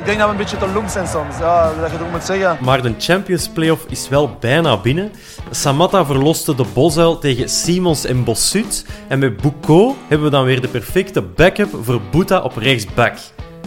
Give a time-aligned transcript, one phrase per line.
[0.00, 2.10] Ik denk dat we een beetje te lomp zijn soms, ja, dat je het ook
[2.10, 2.58] moet zeggen.
[2.64, 5.12] Maar de Champions Playoff is wel bijna binnen.
[5.50, 8.86] Samatta verloste de Bosuil tegen Simons en Bossut.
[9.08, 13.16] En met Boucault hebben we dan weer de perfecte backup voor Boeta op rechtsback.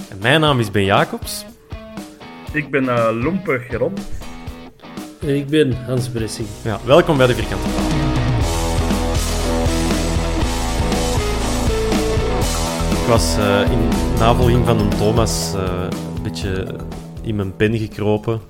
[0.09, 1.45] En mijn naam is Ben Jacobs.
[2.52, 3.94] Ik ben uh, Lompe Geron.
[5.22, 6.47] En ik ben Hans Bressing.
[6.62, 7.86] Ja, welkom bij de Vierkante Paal.
[12.92, 15.88] Ik was uh, in navolging van een Thomas uh,
[16.23, 16.75] een beetje
[17.21, 18.41] in mijn pen gekropen.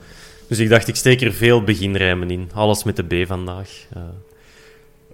[0.47, 2.49] Dus ik dacht, ik steek er veel beginrijmen in.
[2.53, 3.69] Alles met de B vandaag.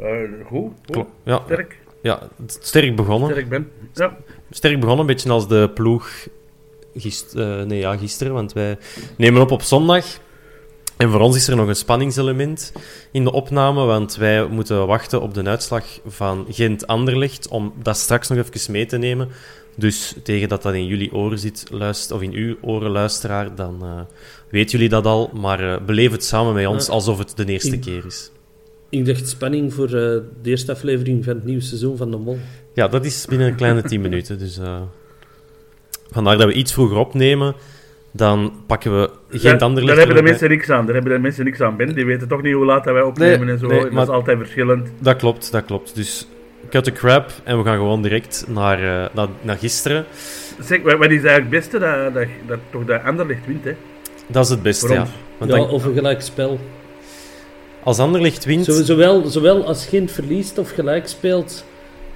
[0.02, 0.08] Uh,
[0.46, 1.06] goed, goed.
[1.24, 1.78] Ja, sterk.
[2.02, 3.30] Ja, sterk begonnen.
[3.30, 3.72] Sterk ben.
[3.94, 4.18] Ja.
[4.52, 6.28] Sterk begonnen, een beetje als de ploeg
[6.96, 8.34] gist, nee, ja, gisteren.
[8.34, 8.78] Want wij
[9.18, 10.06] nemen op op zondag.
[10.98, 12.74] En voor ons is er nog een spanningselement
[13.12, 18.28] in de opname, want wij moeten wachten op de uitslag van Gent-Anderlecht om dat straks
[18.28, 19.30] nog even mee te nemen.
[19.80, 23.80] Dus tegen dat dat in jullie oren zit, luister, of in uw oren, luisteraar, dan
[23.84, 24.00] uh,
[24.50, 25.32] weten jullie dat al.
[25.34, 28.32] Maar uh, beleef het samen met ons alsof het de eerste ik, keer is.
[28.90, 32.38] Ik dacht spanning voor uh, de eerste aflevering van het nieuwe seizoen van De Mol.
[32.74, 34.40] Ja, dat is binnen een kleine tien minuten.
[34.40, 34.60] Dus
[36.12, 37.56] vandaar dat we iets vroeger opnemen.
[38.12, 40.86] Dan pakken we geen Daar, ander daar hebben de mensen niks aan.
[40.86, 41.78] Daar hebben de mensen niks aan.
[41.78, 43.68] Ben, die weten toch niet hoe laat dat wij opnemen nee, en zo.
[43.68, 44.88] Nee, dat maar, is altijd verschillend.
[45.00, 45.96] Dat klopt, dat klopt.
[45.96, 46.28] Dus
[46.70, 50.06] cut the crap en we gaan gewoon direct naar, uh, naar, naar, gisteren.
[50.59, 51.80] Zeg, wat is eigenlijk het beste?
[51.80, 53.75] Dat, dat, dat toch dat Anderlecht wint, hè?
[54.28, 55.08] Dat is het beste, ja.
[55.38, 56.59] Want ja dan, of een gelijk spel.
[57.84, 58.66] Als Anderlecht wint...
[58.66, 61.66] Zo, zowel, zowel als Gent verliest of gelijk speelt,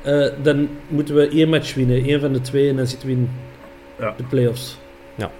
[0.05, 2.09] uh, dan moeten we één match winnen.
[2.09, 3.29] Eén van de twee en dan zitten we in
[3.99, 4.13] ja.
[4.17, 4.77] de play-offs.
[5.15, 5.31] Ja,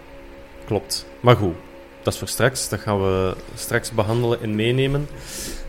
[0.66, 1.06] klopt.
[1.19, 1.56] Maar goed,
[2.02, 2.69] dat is voor straks.
[2.69, 5.08] Dat gaan we straks behandelen en meenemen.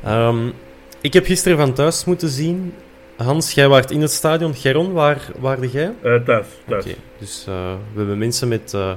[0.06, 0.52] Um,
[1.00, 2.74] ik heb gisteren van thuis moeten zien.
[3.16, 4.54] Hans, jij waart in het stadion.
[4.54, 5.92] Geron, waar waarde jij?
[6.04, 6.46] Uh, thuis.
[6.68, 6.84] thuis.
[6.84, 7.54] Okay, dus uh,
[7.92, 8.92] we hebben mensen met, uh,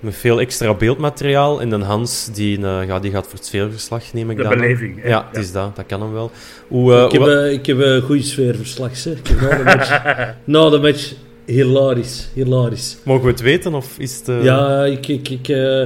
[0.00, 1.60] met veel extra beeldmateriaal.
[1.60, 4.52] En dan Hans, die, ja, die gaat voor het sfeerverslag, neem ik De dan.
[4.52, 5.02] beleving.
[5.02, 5.76] Ja, ja, het is dat.
[5.76, 6.30] Dat kan hem wel.
[6.68, 9.18] Hoe, ik, heb, ik heb een goede sfeerverslag, zeg.
[9.18, 9.88] Ik heb na de match...
[10.44, 11.12] na de match
[11.44, 12.96] hilarisch, hilarisch.
[13.04, 14.28] Mogen we het weten, of is het...
[14.28, 14.44] Uh...
[14.44, 15.82] Ja, ik, ik, ik, uh,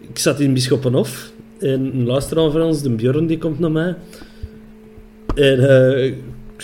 [0.00, 1.32] ik zat in Bisschoppenhof.
[1.60, 3.94] En een luisteraar van ons, de Björn, die komt naar mij.
[5.34, 6.14] En uh, ik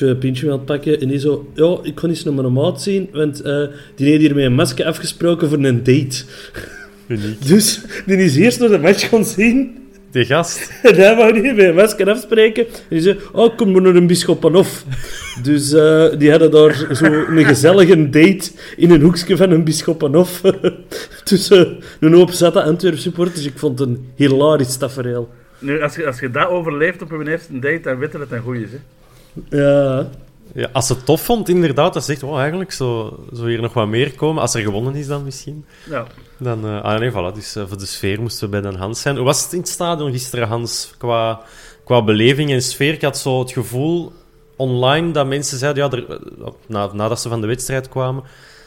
[0.01, 1.01] een pintje aan het pakken.
[1.01, 1.51] En die zo...
[1.55, 3.09] Ja, ik kon eens naar mijn maat zien.
[3.13, 3.43] Want
[3.95, 6.25] die heeft hier met een masker afgesproken voor een date.
[7.11, 7.47] Uniek.
[7.49, 9.79] Dus die is eerst naar de match gaan zien.
[10.13, 10.71] Die gast.
[10.83, 12.67] En hij wou niet met een masker afspreken.
[12.67, 14.85] En die zei, oh, kom maar naar een Bisschoppenhof.
[15.43, 20.43] dus uh, die hadden daar zo een gezellige date in een hoekje van een Bisschoppenhof.
[21.25, 23.47] Tussen een hoop zatte Antwerp supporters.
[23.47, 25.29] Ik vond het een hilarisch tafereel.
[25.61, 28.29] Nu, als je, als je dat overleeft op een eerste date, dan weet je dat
[28.29, 28.79] het een goeie is, hè?
[29.59, 30.11] Ja.
[30.55, 33.73] Ja, als ze het tof vond, inderdaad, dan zegt, oh, eigenlijk zou, zou hier nog
[33.73, 34.43] wat meer komen.
[34.43, 35.65] Als er gewonnen is dan misschien.
[35.89, 36.07] Ja.
[36.37, 37.35] Dan, uh, ah nee, voilà.
[37.35, 39.17] Dus uh, voor de sfeer moesten we bij Den Hans zijn.
[39.17, 41.41] Hoe was het in het stadion gisteren, Hans, qua,
[41.85, 42.93] qua beleving en sfeer?
[42.93, 44.13] Ik had zo het gevoel
[44.57, 46.21] online dat mensen zeiden, ja, er,
[46.67, 48.23] na, nadat ze van de wedstrijd kwamen,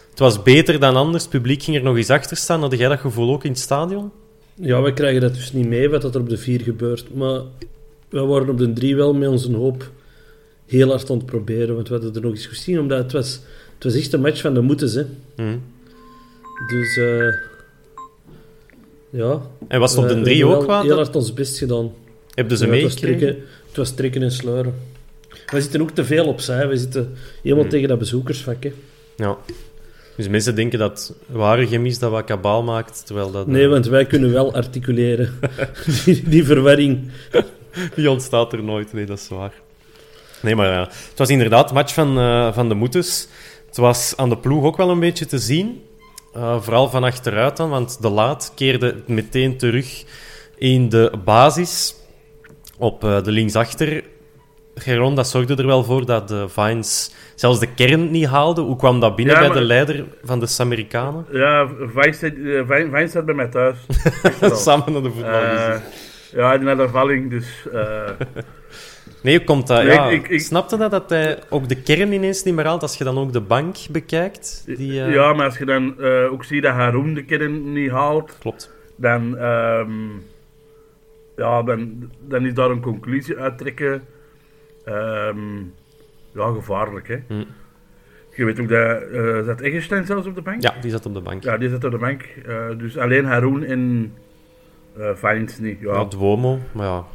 [0.09, 1.23] het was beter dan anders.
[1.23, 2.61] Het publiek ging er nog eens achter staan.
[2.61, 4.11] Had jij dat gevoel ook in het stadion?
[4.55, 7.13] Ja, we krijgen dat dus niet mee, wat er op de vier gebeurt.
[7.13, 7.41] Maar
[8.09, 9.91] we waren op de drie wel met onze hoop
[10.65, 11.75] heel hard aan het proberen.
[11.75, 13.39] Want we hadden er nog eens gezien, omdat het was,
[13.73, 15.05] het was echt een match van de hè.
[15.43, 15.57] Mhm.
[16.67, 17.51] Dus, eh
[19.09, 19.41] ja.
[19.67, 21.91] En was het op de we drie hebben ook wel heel hard ons best gedaan.
[22.33, 23.27] Hebben ze was meegekregen?
[23.67, 24.73] het was trekken en sleuren.
[25.45, 26.67] We zitten ook te veel opzij.
[26.67, 28.73] We zitten helemaal tegen dat bezoekersvak, hè.
[29.15, 29.37] Ja.
[30.15, 33.47] Dus mensen denken dat ware gemis dat wat kabaal maakt, terwijl dat...
[33.47, 35.39] Nee, eh, want wij kunnen wel articuleren.
[36.05, 37.11] die, die verwarring.
[37.95, 39.53] Die ontstaat er nooit, nee, dat is waar.
[40.41, 40.81] Nee, maar ja.
[40.81, 43.27] Het was inderdaad een match van, eh, van de Moetes.
[43.67, 45.81] Het was aan de ploeg ook wel een beetje te zien.
[46.33, 50.03] Eh, vooral van achteruit dan, want de Laat keerde meteen terug
[50.57, 51.95] in de basis
[52.77, 54.03] op eh, de linksachter.
[54.75, 58.61] Geron, dat zorgde er wel voor dat de Vines zelfs de kern niet haalde.
[58.61, 61.25] Hoe kwam dat binnen Ja, bij maar- de leider van de Samerikanen?
[61.31, 61.67] Ja,
[62.13, 62.61] staat, eh,
[63.07, 63.77] staat bij mij thuis.
[64.63, 65.31] Samen naar de voetbal.
[65.41, 65.75] Eh,
[66.31, 67.67] ja, had een valling, dus...
[67.73, 68.09] eh,
[69.21, 69.83] Nee, hoe komt dat?
[69.83, 72.81] Nee, ja, ik- ik- Snapte dat, dat hij ook de kern ineens niet meer haalt
[72.81, 74.63] als je dan ook de bank bekijkt?
[74.65, 78.71] Die, Ja, maar als je dan ook ziet dat Haroon de kern niet haalt, Klopt.
[78.95, 79.91] dan, ehm,
[81.37, 84.03] ja, dan, dan is daar een conclusie uittrekken.
[84.85, 85.57] Ehm,
[86.33, 87.17] ja, gevaarlijk, hè.
[87.27, 87.43] Hm.
[88.35, 89.01] Je weet ook dat...
[89.01, 90.61] eh zat Eggestein zelfs op de bank?
[90.61, 91.43] Ja, die zat op de bank.
[91.43, 92.21] Ja, die zat op de bank.
[92.45, 94.13] eh, dus alleen Haroon en
[94.97, 95.79] eh Vines niet.
[95.79, 97.05] Ja, Ja, Duomo, maar ja.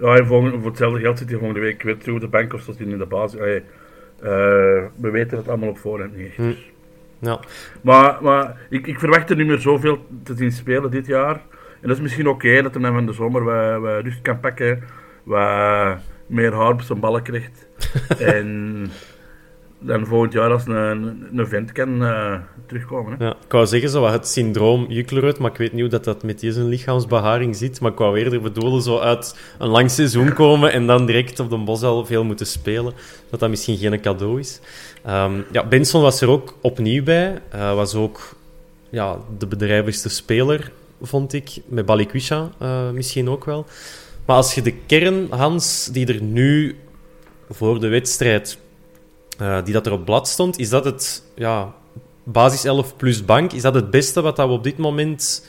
[0.00, 1.74] ja en volgende, voor hetzelfde geld zit hij volgende week.
[1.74, 3.40] Ik weet niet op de bank of zit hij in de basis.
[3.40, 3.62] Allee,
[4.96, 6.26] we weten het allemaal op voorhand niet.
[6.26, 6.36] echt.
[6.36, 6.52] Hm.
[7.18, 7.40] ja.
[7.80, 11.34] Maar, maar ik, ik verwacht er niet meer zoveel te zien spelen dit jaar.
[11.80, 14.40] En dat is misschien oké dat hij dan van de zomer wat, wat rust kan
[14.40, 14.82] pakken.
[15.22, 15.98] Wat
[16.30, 17.66] meer haar op zijn ballen krijgt.
[18.34, 18.90] en
[19.78, 22.34] dan volgend jaar als een, een, vent kan eh,
[22.66, 23.14] terugkomen.
[23.18, 23.24] Hè.
[23.24, 23.30] ja.
[23.30, 26.22] Ik wou zeggen, zo wat het syndroom Juklerud, maar ik weet niet hoe dat, dat
[26.22, 27.80] met deze lichaamsbeharing zit.
[27.80, 31.50] Maar ik wou eerder bedoelen, zo uit een lang seizoen komen en dan direct op
[31.50, 32.92] de bos al veel moeten spelen.
[33.30, 34.60] Dat dat misschien geen cadeau is.
[35.04, 37.42] Ehm, ja, Benson was er ook opnieuw bij.
[37.50, 38.36] Eh, was ook
[38.90, 40.70] ja, de bedrijvigste speler,
[41.02, 41.50] vond ik.
[41.66, 43.66] Met Balikwisha eh, misschien ook wel.
[44.30, 46.76] Maar als je de kern, Hans, die er nu
[47.48, 48.58] voor de wedstrijd,
[49.38, 51.74] eh, die dat er op blad stond, is dat het ja,
[52.24, 55.46] basis 11 plus bank, is dat het beste wat dat we op dit moment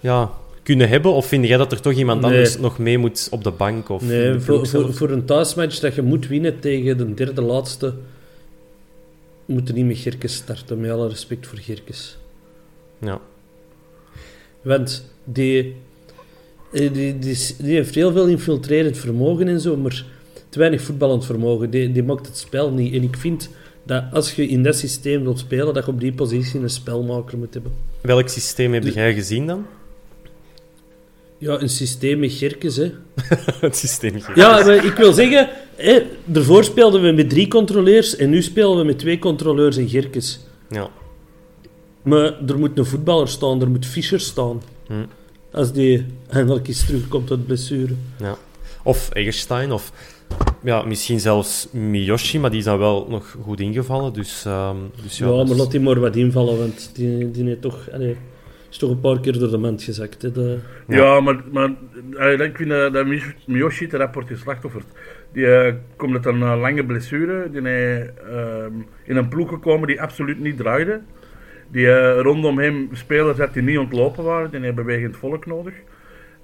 [0.00, 0.30] ja,
[0.62, 1.12] kunnen hebben?
[1.12, 2.30] Of vind jij dat er toch iemand Nee.
[2.30, 3.88] anders nog mee moet op de bank?
[3.88, 7.94] Of Nee, voor, een thuismatch dat je moet winnen tegen de derde laatste,
[9.44, 10.80] moet er niet met Gerkes starten.
[10.80, 12.18] Met alle respect voor Gerkes.
[12.98, 13.20] Ja.
[14.62, 15.76] Want die,
[16.74, 20.04] die, die, is- die heeft heel veel infiltrerend vermogen en zo, maar
[20.48, 21.70] te weinig voetballend vermogen.
[21.70, 22.94] Die, die maakt het spel niet.
[22.94, 23.48] En ik vind
[23.86, 27.38] dat als je in dat systeem wilt spelen, dat je op die positie een spelmaker
[27.38, 27.72] moet hebben.
[28.00, 29.66] Welk systeem heb Dus- jij gezien dan?
[31.38, 32.90] Ja, een systeem met Gerkes, hè.
[33.60, 34.14] het systeem.
[34.34, 38.76] Ja, maar ik wil zeggen, hè, daarvoor speelden we met drie controleurs en nu spelen
[38.78, 40.40] we met twee controleurs en Gerkes.
[40.70, 40.90] Ja.
[42.02, 44.62] Maar er moet een voetballer staan, er moet Fischer staan.
[44.86, 44.94] Hm.
[45.54, 47.92] Als die eindelijk eens terugkomt uit blessure.
[48.18, 48.36] Ja.
[48.82, 49.92] Of Egerstein, of
[50.62, 54.12] ja, misschien zelfs Miyoshi, maar die is dan wel nog goed ingevallen.
[54.12, 57.60] Dus, ehm, dus ja, maar is- laat die maar wat invallen, want die, die heeft
[57.62, 58.16] toch, allee,
[58.70, 60.22] is toch een paar keer door de mand gezakt.
[60.22, 60.58] Hè, de-
[60.88, 60.96] Ja.
[60.96, 61.70] Ja, maar, maar
[62.40, 63.06] ik vind dat, dat
[63.46, 64.84] Miyoshi- te rapport geslachtofferd.
[65.32, 67.50] Die eh, komt uit een eh, lange blessure.
[67.50, 68.72] Die is ehm,
[69.04, 71.00] in een ploeg gekomen die absoluut niet draaide.
[71.70, 74.50] Die eh, rondom hem spelers had die niet ontlopen waren.
[74.50, 75.74] Die heeft bewegend volk nodig.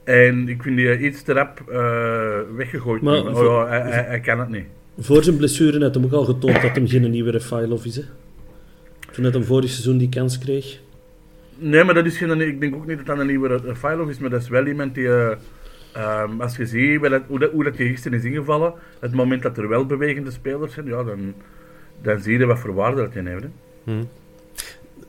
[0.05, 3.03] En ik vind die eh, iets te rap eh, weggegooid.
[3.03, 4.67] Maar oh, ja, hij, hij, hij kan het niet.
[4.99, 7.97] Voor zijn blessure had hem ook al getoond dat hem geen nieuwe Refailov is.
[7.97, 8.03] Hè.
[9.13, 10.81] Toen hij hem vorig seizoen die kans kreeg.
[11.59, 14.19] Nee, maar dat is geen, ik denk ook niet dat dat een nieuwe Refailov is,
[14.19, 15.37] maar dat is wel iemand die, eh,
[15.93, 19.43] ehm, als je ziet dat, hoe, dat, hoe dat die gisteren is ingevallen, het moment
[19.43, 21.35] dat er wel bewegende spelers zijn, ja, dan,
[22.03, 23.45] dan zie je wat voor waarde dat die heeft.
[23.85, 23.93] Hè.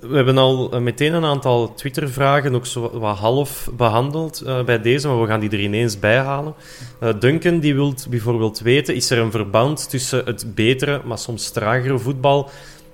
[0.02, 4.82] We hebben al eh, meteen een aantal Twitter-vragen ook zo wat half behandeld eh, bij
[4.82, 6.54] deze, maar we gaan die er ineens bij halen.
[7.00, 11.50] Eh, Duncan die wil bijvoorbeeld weten, is er een verband tussen het betere, maar soms
[11.50, 12.50] tragere voetbal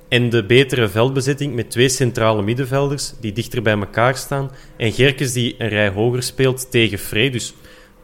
[0.08, 5.34] en de betere veldbezetting met twee centrale middenvelders die dichter bij elkaar staan en Gerkes
[5.34, 7.54] die een rij hoger speelt tegen Frey, dus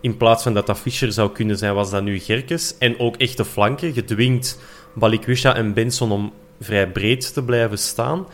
[0.02, 2.76] in plaats van dat dat Fischer zou kunnen zijn, was dat nu Gerkes.
[2.78, 3.94] En ook echte flanken.
[3.94, 4.60] Je dwingt
[4.94, 8.26] Balikwisha en Benson om vrij breed te blijven staan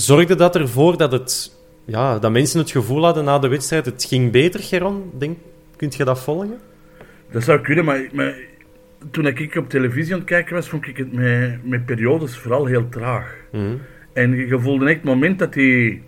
[0.00, 4.04] zorgde dat ervoor dat, het, ja, dat mensen het gevoel hadden na de wedstrijd, het
[4.04, 5.10] ging beter, Geron?
[5.18, 5.38] Denk,
[5.76, 6.58] kunt je dat volgen?
[7.30, 8.34] Dat zou kunnen, maar, maar
[9.10, 12.66] toen ik op televisie aan het kijken was, vond ik het met, met periodes vooral
[12.66, 13.36] heel traag.
[13.52, 13.76] Mhm.
[14.12, 16.02] En je voelde echt het moment dat die,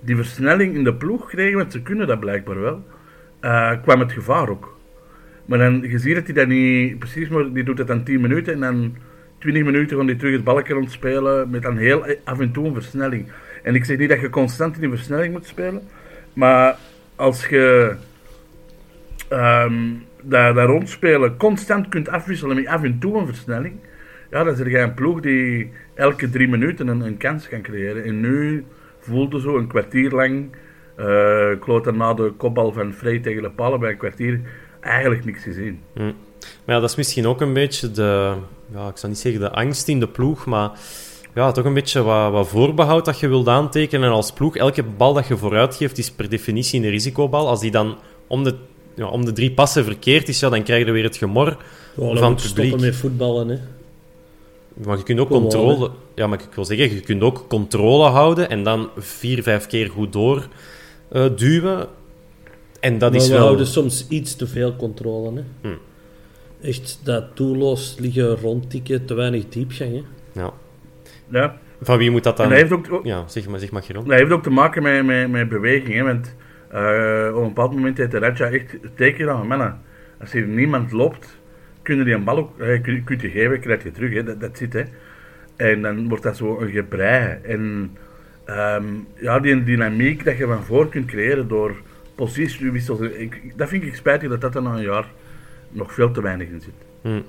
[0.00, 2.84] die versnelling in de ploeg kregen, want ze kunnen dat blijkbaar wel,
[3.40, 4.76] eh, kwam het gevaar ook.
[5.44, 8.20] Maar dan, je ziet dat hij dat niet, precies, maar die doet het dan 10
[8.20, 8.96] minuten en dan
[9.42, 12.74] 20 minuten gaan die terug het balken ontspelen met dan heel af en toe een
[12.74, 13.26] versnelling.
[13.62, 15.82] En ik zeg niet dat je constant in die versnelling moet spelen,
[16.32, 16.76] maar
[17.16, 17.94] als je
[19.28, 19.74] ehm
[20.22, 23.74] dat, dat rondspelen constant kunt afwisselen met af en toe een versnelling,
[24.30, 28.04] ja, dan zit je een ploeg die elke drie minuten een, een kans kan creëren.
[28.04, 28.64] En nu
[28.98, 30.50] voelde zo een kwartier lang,
[30.96, 34.40] eh ik dat na de kopbal van Frey tegen de palen bij een kwartier,
[34.80, 35.80] eigenlijk niks gezien.
[35.94, 36.12] Hm.
[36.64, 38.34] Maar ja, dat is misschien ook een beetje de,
[38.74, 40.70] ja, ik zal niet zeggen de angst in de ploeg, maar
[41.34, 44.08] ja, toch een beetje wat, wat voorbehoud dat je wilt aantekenen.
[44.08, 47.48] En als ploeg, elke bal dat je vooruit geeft, is per definitie een risicobal.
[47.48, 48.54] Als die dan om de,
[48.94, 51.56] ja, om de drie passen verkeerd is, ja, dan krijg je weer het gemor
[51.96, 52.46] van het publiek.
[52.46, 53.58] stoppen met voetballen, hè.
[54.84, 55.90] Maar je kunt ook controle...
[56.14, 59.90] Ja, maar ik wil zeggen, je kunt ook controle houden en dan vier, vijf keer
[59.90, 60.48] goed door
[61.08, 61.86] eh, duwen.
[62.80, 63.42] En dat maar is we wel...
[63.42, 65.68] houden soms iets te veel controle, hè.
[65.68, 65.74] Hm.
[66.62, 70.02] Echt dat doelloos liggen rondtikken, te weinig diepgang, hè.
[70.40, 70.52] Ja.
[71.28, 71.58] Ja.
[71.80, 72.46] Van wie moet dat dan...
[72.46, 74.08] En heeft ook, Ja, zeg maar, zeg maar, Geron.
[74.08, 75.94] dat heeft ook te maken met, met, met beweging.
[75.94, 76.34] Hè, want
[76.68, 79.80] eh, op een bepaald moment heeft de Raja echt teken aan mannen.
[80.20, 81.38] Als hier niemand loopt,
[81.82, 84.12] kunnen die een bal ook, eh, kun, je geven, krijg je terug.
[84.12, 84.82] Hè, dat, dat zit, hè.
[85.56, 87.38] En dan wordt dat zo een gebrei.
[87.42, 87.90] En
[88.44, 91.76] ehm, ja, die dynamiek dat je van voor kunt creëren door
[92.14, 92.98] positiewissels.
[93.56, 95.06] Dat vind ik spijtig dat dat na een jaar
[95.72, 96.72] nog veel te weinig in zit.
[97.02, 97.20] Hm.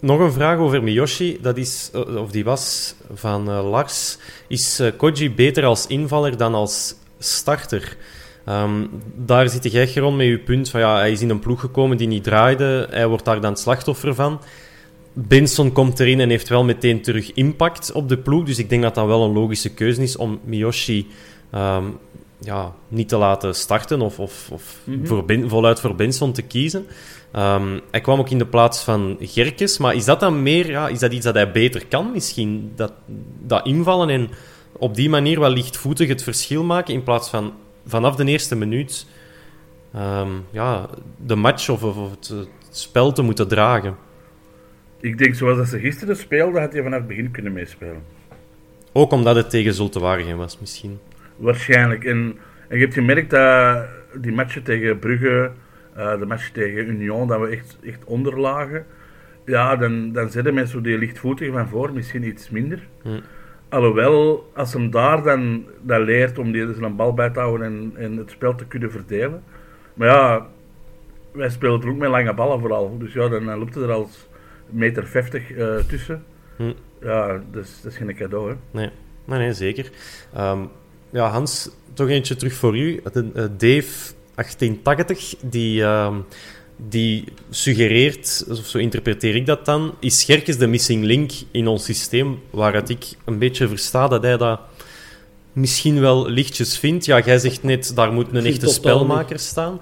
[0.00, 1.38] Nog een vraag over Miyoshi.
[1.40, 4.18] Dat is, eh, of die was van eh, Lars.
[4.46, 7.96] Is eh, Koji beter als invaller dan als starter?
[8.44, 11.60] Ehm, daar zit jij, Geron, met je punt van ja, hij is in een ploeg
[11.60, 12.86] gekomen die niet draaide.
[12.90, 14.40] Hij wordt daar dan slachtoffer van.
[15.12, 18.44] Benson komt erin en heeft wel meteen terug impact op de ploeg.
[18.44, 21.06] Dus ik denk dat dat wel een logische keuze is om Miyoshi
[21.50, 21.84] ehm,
[22.44, 26.86] ja, niet te laten starten of, of, of voor Ben- voluit voor Benson te kiezen.
[27.32, 30.88] Ehm, hij kwam ook in de plaats van Gerkes, maar is dat dan meer, ja,
[30.88, 32.72] is dat iets dat hij beter kan misschien?
[32.76, 32.92] Dat,
[33.46, 34.30] dat invallen en
[34.72, 37.52] op die manier wel lichtvoetig het verschil maken in plaats van
[37.86, 39.06] vanaf de eerste minuut
[39.92, 40.88] ehm, ja,
[41.26, 43.96] de match of, of het, het spel te moeten dragen.
[45.00, 48.02] Ik denk, zoals dat ze gisteren speelden, had hij vanaf het begin kunnen meespelen.
[48.92, 50.98] Ook omdat het tegen Zulte Waregem was misschien.
[51.36, 52.04] Waarschijnlijk.
[52.04, 52.36] En,
[52.68, 53.86] en je hebt gemerkt dat
[54.20, 55.50] die matchen tegen Brugge,
[55.94, 58.86] eh, de match tegen Union, dat we echt, echt onderlagen.
[59.44, 62.78] Ja, dan, dan zetten mensen die lichtvoetig van voor, misschien iets minder.
[63.02, 63.20] Hm.
[63.68, 67.92] Alhoewel, als hem daar dan dat leert om die, zijn bal bij te houden en,
[67.96, 69.42] en het spel te kunnen verdelen.
[69.94, 70.46] Maar ja,
[71.32, 72.98] wij spelen er ook met lange ballen vooral.
[72.98, 74.28] Dus ja, dan, dan loopt het er als
[74.66, 76.24] meter 50 eh, tussen.
[76.56, 76.72] Hm.
[77.00, 78.56] Ja, dus, dat is geen cadeau, hè.
[78.70, 78.90] Nee,
[79.24, 79.90] nee, nee zeker.
[80.34, 80.64] Ehm,
[81.14, 83.00] ja, Hans, toch eentje terug voor u.
[83.04, 86.14] Eh, Dave 1880, die, ehm,
[86.76, 91.84] die suggereert, of zo interpreteer ik dat dan, is Scherkes de missing link in ons
[91.84, 94.60] systeem, waaruit ik een beetje versta dat hij dat
[95.52, 97.04] misschien wel lichtjes vindt.
[97.04, 99.80] Ja, jij zegt net, daar moet een echte spelmaker staan.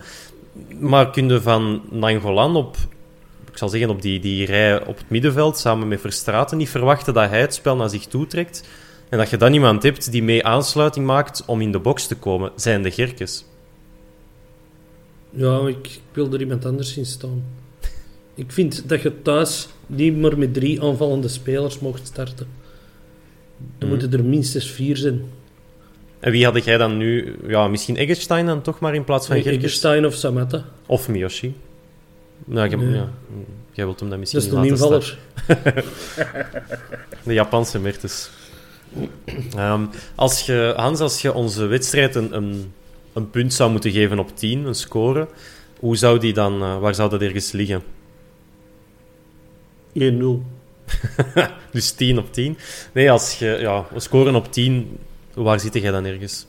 [0.79, 2.77] Maar kun je van Nangolan op,
[3.51, 7.15] ik zal zeggen, op die, die rij op het middenveld, samen met Verstraten, niet verwachten
[7.15, 8.62] dat hij het spel naar zich toe trekt?
[9.12, 12.16] En dat je dan iemand hebt die mee aansluiting maakt om in de box te
[12.16, 13.45] komen, zijn de Gerkes.
[15.31, 17.45] Ja, ik, ik wil er iemand anders in staan.
[18.35, 22.47] Ik vind dat je thuis niet meer met drie aanvallende spelers mocht starten.
[23.78, 25.25] Dan moeten er minstens vier zijn.
[26.21, 27.37] En wie had jij dan nu?
[27.47, 29.57] Ja, misschien Eggestein dan toch maar in plaats van Gerkes?
[29.57, 30.64] Eggestein of Samatta.
[30.87, 31.54] Of Miyoshi.
[32.45, 32.95] Nou, jij, Nee.
[32.95, 33.09] ja,
[33.73, 35.16] jij wilt hem dan misschien Dat is niet een laten
[35.47, 35.85] invaller.
[37.25, 38.31] De Japanse Mertes.
[39.57, 42.73] Ehm, als je, Hans, als je onze wedstrijd een, een,
[43.13, 45.29] een punt zou moeten geven op 10, een score,
[45.79, 47.83] hoe zou die dan, eh, waar zou dat ergens liggen?
[49.93, 50.43] 1-0.
[51.73, 52.57] Dus 10 op 10.
[52.93, 54.99] Nee, als je ja, een scoren op 10,
[55.35, 56.47] waar zit jij dan ergens?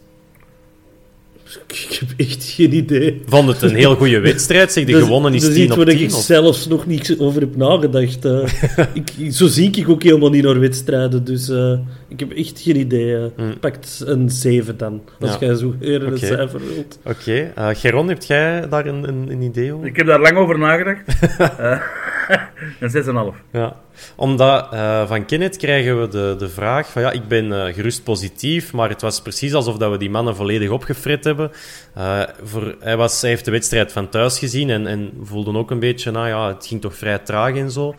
[1.67, 3.21] Ik heb echt geen idee.
[3.25, 4.71] Vond het een heel goede wedstrijd?
[4.71, 5.99] Zeg, de Dat- gewonnen is dat 10 iets op waar 10?
[5.99, 8.25] ik of- zelfs nog niet over heb nagedacht.
[8.25, 8.47] eh.
[9.17, 11.23] ik, zo zie ik ook helemaal niet naar wedstrijden.
[11.23, 13.15] Dus eh, ik heb echt geen idee.
[13.15, 13.23] eh.
[13.35, 13.59] Hmm.
[13.59, 15.01] Pakt een 7 dan.
[15.19, 15.37] Als Ja.
[15.39, 16.99] jij zo eerder een cijfer wilt.
[17.05, 17.51] Oké.
[17.55, 19.87] eh, Geron, heb jij daar een, een, een idee over?
[19.87, 21.01] Ik heb daar lang over nagedacht.
[22.79, 23.41] Een 6,5.
[23.51, 23.81] Ja,
[24.15, 28.03] omdat eh, van Kenneth krijgen we de, de vraag van ja, ik ben eh, gerust
[28.03, 31.51] positief, maar het was precies alsof dat we die mannen volledig opgefret hebben.
[31.93, 35.71] Eh, voor, hij, was, hij heeft de wedstrijd van thuis gezien en, en voelde ook
[35.71, 37.95] een beetje, nou ja, het ging toch vrij traag en zo.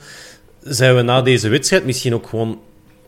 [0.61, 2.61] Zijn we na deze wedstrijd misschien ook gewoon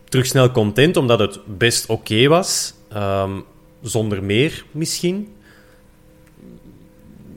[0.08, 3.40] terug snel content, omdat het best oké was, Ehm,
[3.82, 5.34] zonder meer misschien?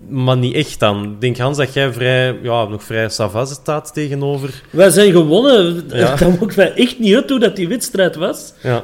[0.10, 1.04] Maar niet echt dan.
[1.04, 4.62] Ik denk, Hans, dat jij vrij, ja, nog vrij savas staat tegenover...
[4.70, 5.84] Wij zijn gewonnen.
[5.90, 6.16] Ja.
[6.16, 8.54] Dat maakt mij echt niet uit hoe dat die wedstrijd was.
[8.64, 8.84] Ja,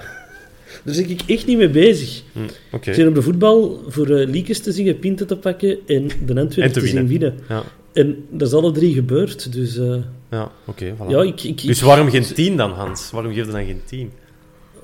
[0.83, 2.21] Daar zit ik echt niet mee bezig.
[2.33, 2.39] hm,
[2.71, 2.89] oké.
[2.89, 6.35] Ik zit op de voetbal voor eh Liekes te zingen, Pinten te pakken en de
[6.39, 7.39] Antwerpen En te te, zien winnen.
[7.49, 7.63] Ja,
[7.93, 9.53] En dat is alle drie gebeurd.
[9.53, 9.95] Dus eh,
[10.31, 11.07] ja oké, voilà.
[11.09, 11.43] ja, ik...
[11.43, 13.11] ik, Dus waarom geen 10 dan, Hans?
[13.11, 14.11] Waarom geef je dan geen 10?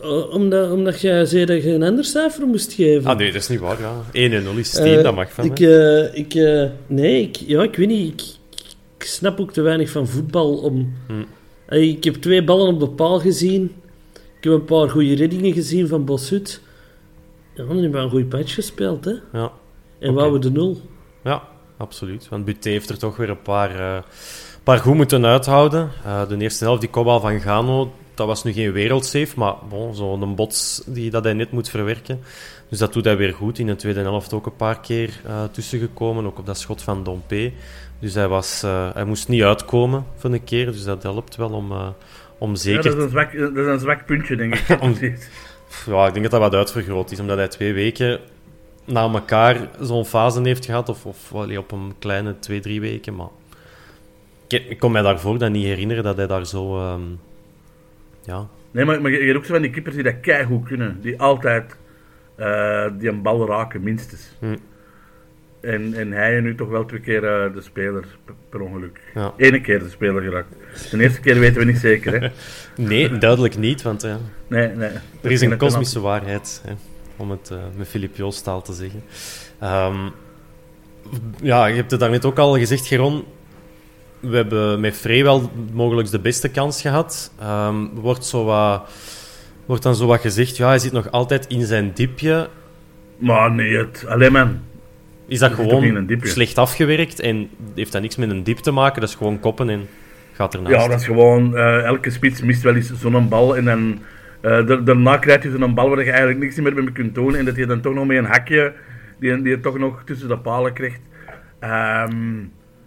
[0.01, 3.10] Eh, omdat, omdat jij zei dat je een ander cijfer moest geven.
[3.10, 4.03] Ah nee, dat is niet waar, ja.
[4.12, 6.34] 1 en 0 is 10, Eh, dat mag van ik, eh, ik,
[6.88, 8.13] nee, ik, ja, ik weet niet.
[8.13, 8.27] Ik,
[8.98, 10.93] ik snap ook te weinig van voetbal om...
[11.08, 11.13] Hm.
[11.65, 13.75] Hey, ik heb twee ballen op de paal gezien.
[14.38, 16.62] Ik heb een paar goede reddingen gezien van Bossut.
[17.55, 19.12] Ja, dan hebben we een goed match gespeeld, hè.
[19.34, 19.51] Ja.
[20.00, 20.12] En Oké.
[20.20, 20.81] wouden de nul.
[21.24, 21.43] Ja,
[21.77, 22.29] absoluut.
[22.29, 24.03] Want Buté heeft er toch weer een paar,
[24.63, 25.89] paar goed moeten uithouden.
[26.05, 29.96] Eh, de eerste helft, die kopbal van Gano, dat was nu geen wereldsave, maar bon,
[29.96, 32.20] zo'n bots die dat hij net moet verwerken.
[32.70, 33.60] Dus dat doet hij weer goed.
[33.60, 37.03] In de tweede helft ook een paar keer eh tussengekomen, ook op dat schot van
[37.03, 37.51] Dompe.
[38.00, 41.50] Dus hij, was, eh, hij moest niet uitkomen voor een keer, dus dat helpt wel
[41.50, 41.88] om, eh,
[42.38, 42.84] om Ja, zeker...
[42.84, 44.82] dat, is een zwak, dat is een zwak puntje, denk ik.
[44.82, 44.96] Om-.
[45.86, 48.20] Ja, ik denk dat dat wat uitvergroot is, omdat hij twee weken
[48.86, 53.15] na elkaar zo'n fase heeft gehad, of, of allee, op een kleine twee, drie weken.
[53.15, 53.30] Maar
[54.48, 56.77] ik, ik kon mij daarvoor dan niet herinneren dat hij daar zo.
[56.77, 57.01] ehm,
[58.22, 60.68] ja, Nee, maar, maar je je hebt ook zo van die keepers die dat keigoed
[60.68, 61.01] kunnen.
[61.01, 61.75] Die altijd
[62.36, 64.36] eh, die een bal raken, minstens.
[64.40, 64.56] Hm.
[65.62, 68.06] En, en hij nu toch wel twee keer eh, de speler,
[68.50, 69.01] per, ongeluk.
[69.13, 69.34] Ja.
[69.38, 70.56] Ene keer de speler geraakt.
[70.92, 72.30] De eerste keer weten we niet zeker, hè.
[72.84, 74.90] nee, duidelijk niet, want ja, Nee, nee.
[75.22, 76.74] er is een kosmische waarheid, hè,
[77.16, 79.04] om het eh, met Filip Joostaal te zeggen.
[79.60, 80.10] Ehm,
[81.42, 83.24] ja, je hebt het daarnet ook al gezegd, Geron.
[84.22, 87.34] We hebben met Frey wel mogelijk de beste kans gehad.
[87.40, 88.90] Ehm, wordt, zo wat,
[89.66, 92.50] wordt dan zo wat gezegd, ja, hij zit nog altijd in zijn diepje.
[93.18, 94.60] Maar nee, het, alleen man.
[95.28, 99.01] Is dat gewoon slecht afgewerkt en heeft dat niks met een diep te maken?
[99.01, 99.88] Dat is gewoon koppen en
[100.34, 100.75] gaat ernaast.
[100.75, 104.00] Ja, dat is gewoon, eh, elke spits mist wel eens zo'n bal en dan
[104.42, 107.36] eh, da- daarna krijg je zo'n bal waar je eigenlijk niks meer mee kunt doen
[107.36, 108.74] en dat je dan toch nog met een hakje
[109.19, 111.00] die, die je toch nog tussen de palen krijgt.
[111.60, 112.38] Ehm,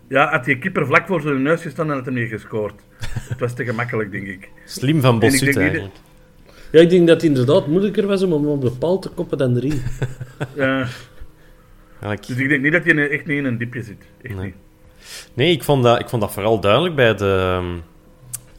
[0.08, 2.74] ja, had die keeper vlak voor zijn neus gestaan en had hem niet gescoord.
[3.28, 4.50] Het was te gemakkelijk, denk ik.
[4.64, 5.94] Slim van Bossut eigenlijk.
[6.72, 9.38] Ja, ik denk dat het inderdaad moeilijker was om hem op de paal te koppen
[9.38, 9.82] dan erin.
[10.56, 10.86] Ja,
[12.16, 14.04] dus ik denk niet dat hij echt niet in een diepje zit.
[14.22, 14.44] Echt Nee.
[14.44, 14.54] niet.
[15.34, 17.60] Nee, ik vond, dat, ik vond dat vooral duidelijk bij, de,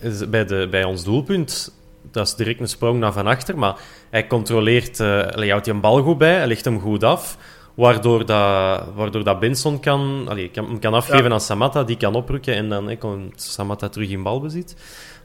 [0.01, 1.79] ehm, bij, de, bij ons doelpunt.
[2.11, 3.75] Dat is direct een sprong naar van achter, maar
[4.09, 7.37] hij controleert, eh hij houdt hij een bal goed bij, hij legt hem goed af,
[7.75, 11.31] waardoor dat, waardoor dat Benson kan, allee, kan, kan afgeven Ja.
[11.31, 14.75] aan Samatta, die kan oprukken en dan hè, komt Samatta terug in balbezit.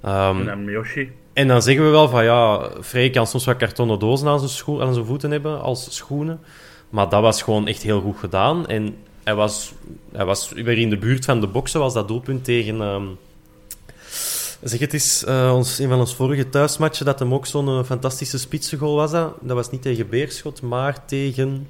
[0.03, 1.13] Ehm, En dan Miyoshi.
[1.33, 4.81] en dan zeggen we wel van ja, Frey kan soms wat kartonnen dozen aan zijn,
[4.81, 6.41] aan zijn voeten hebben als schoenen.
[6.91, 8.67] Maar dat was gewoon echt heel goed gedaan.
[8.67, 9.73] En hij was,
[10.13, 12.81] hij was weer in de buurt van de boksen, was dat doelpunt tegen.
[12.81, 13.05] ehm,
[14.63, 17.85] zeg het is eh, ons, een van ons vorige thuismatchen dat hem ook zo'n eh,
[17.85, 19.11] fantastische spitsengoal was.
[19.11, 19.35] Dat.
[19.41, 21.67] dat was niet tegen Beerschot, maar tegen.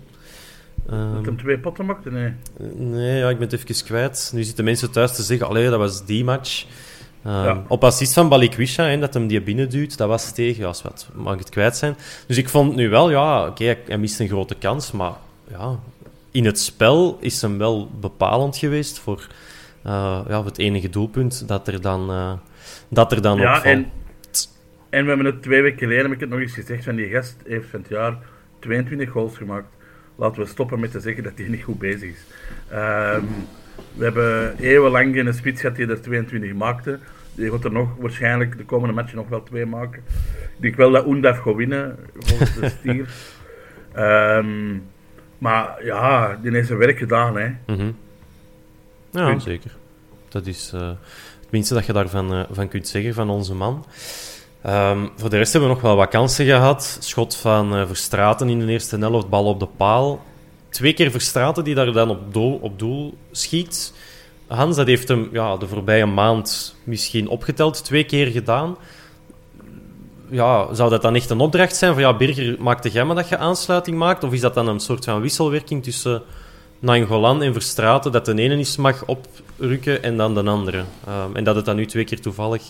[0.90, 2.32] Ehm, Dat hem twee potten maakte, nee.
[2.74, 4.30] Nee, ja, ik ben het even kwijt.
[4.34, 6.66] Nu zitten mensen thuis te zeggen, allee, dat was die match.
[7.24, 7.64] Ehm, Ja.
[7.68, 11.08] Op assist van Balikwisha, hè, dat hem die binnenduwt, dat was tegen, ja, is wat,
[11.14, 11.96] mag ik het kwijt zijn.
[12.26, 15.12] Dus ik vond nu wel, ja, oké, hij, hij mist een grote kans, maar
[15.50, 15.78] ja,
[16.30, 19.26] in het spel is hem wel bepalend geweest voor
[19.82, 22.32] eh, ja, het enige doelpunt dat er dan, eh,
[22.88, 23.64] dat er dan Ja, opvalt.
[23.74, 23.90] en,
[24.90, 27.08] en we hebben het twee weken geleden, heb ik het nog eens gezegd, van die
[27.08, 28.16] gast heeft van het jaar
[28.58, 29.66] 22 goals gemaakt.
[30.20, 32.24] Laten we stoppen met te zeggen dat hij niet goed bezig is.
[32.68, 33.24] Ehm,
[33.94, 36.98] we hebben eeuwenlang een spits gehad die er 22 maakte.
[37.34, 40.02] Die gaat er nog waarschijnlijk de komende matchen nog wel twee maken.
[40.38, 43.08] Ik denk wel dat Oendaf gaat winnen, volgens de stier.
[43.92, 44.78] Ehm,
[45.38, 47.50] maar ja, die heeft zijn werk gedaan, hè.
[47.66, 47.90] Mhm.
[49.10, 49.42] Ja, Punt.
[49.42, 49.70] zeker.
[50.28, 50.88] Dat is eh,
[51.40, 53.84] het minste dat je daarvan eh, van kunt zeggen, van onze man.
[54.62, 56.98] Ehm, voor de rest hebben we nog wel wat kansen gehad.
[57.00, 60.22] Schot van eh, Verstraten in de eerste helft, bal op de paal.
[60.68, 63.92] Twee keer Verstraten die daar dan op doel, op doel schiet.
[64.46, 68.76] Hans, dat heeft hem ja, de voorbije maand misschien opgeteld, twee keer gedaan.
[70.30, 73.28] Ja, zou dat dan echt een opdracht zijn van ja, Birger, maakte jij maar dat
[73.28, 74.24] je aansluiting maakt?
[74.24, 76.22] Of is dat dan een soort van wisselwerking tussen
[76.78, 80.84] Nainggolan en Verstraten, dat de ene eens mag oprukken en dan de andere?
[81.06, 82.62] Ehm, en dat het dan nu twee keer toevallig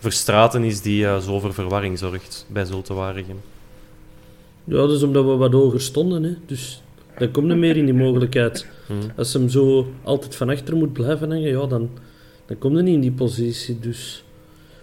[0.00, 3.40] Verstraten is die eh, zo voor verwarring zorgt bij Zulte Waregem.
[4.64, 6.22] Ja, dat is omdat we wat hoger stonden.
[6.22, 6.34] Hè.
[6.46, 6.82] Dus
[7.18, 8.66] dan komt er meer in die mogelijkheid.
[9.16, 11.90] Als hem zo altijd van achter moet blijven hangen, ja, dan,
[12.46, 13.78] dan komt hij niet in die positie.
[13.80, 14.24] Dus.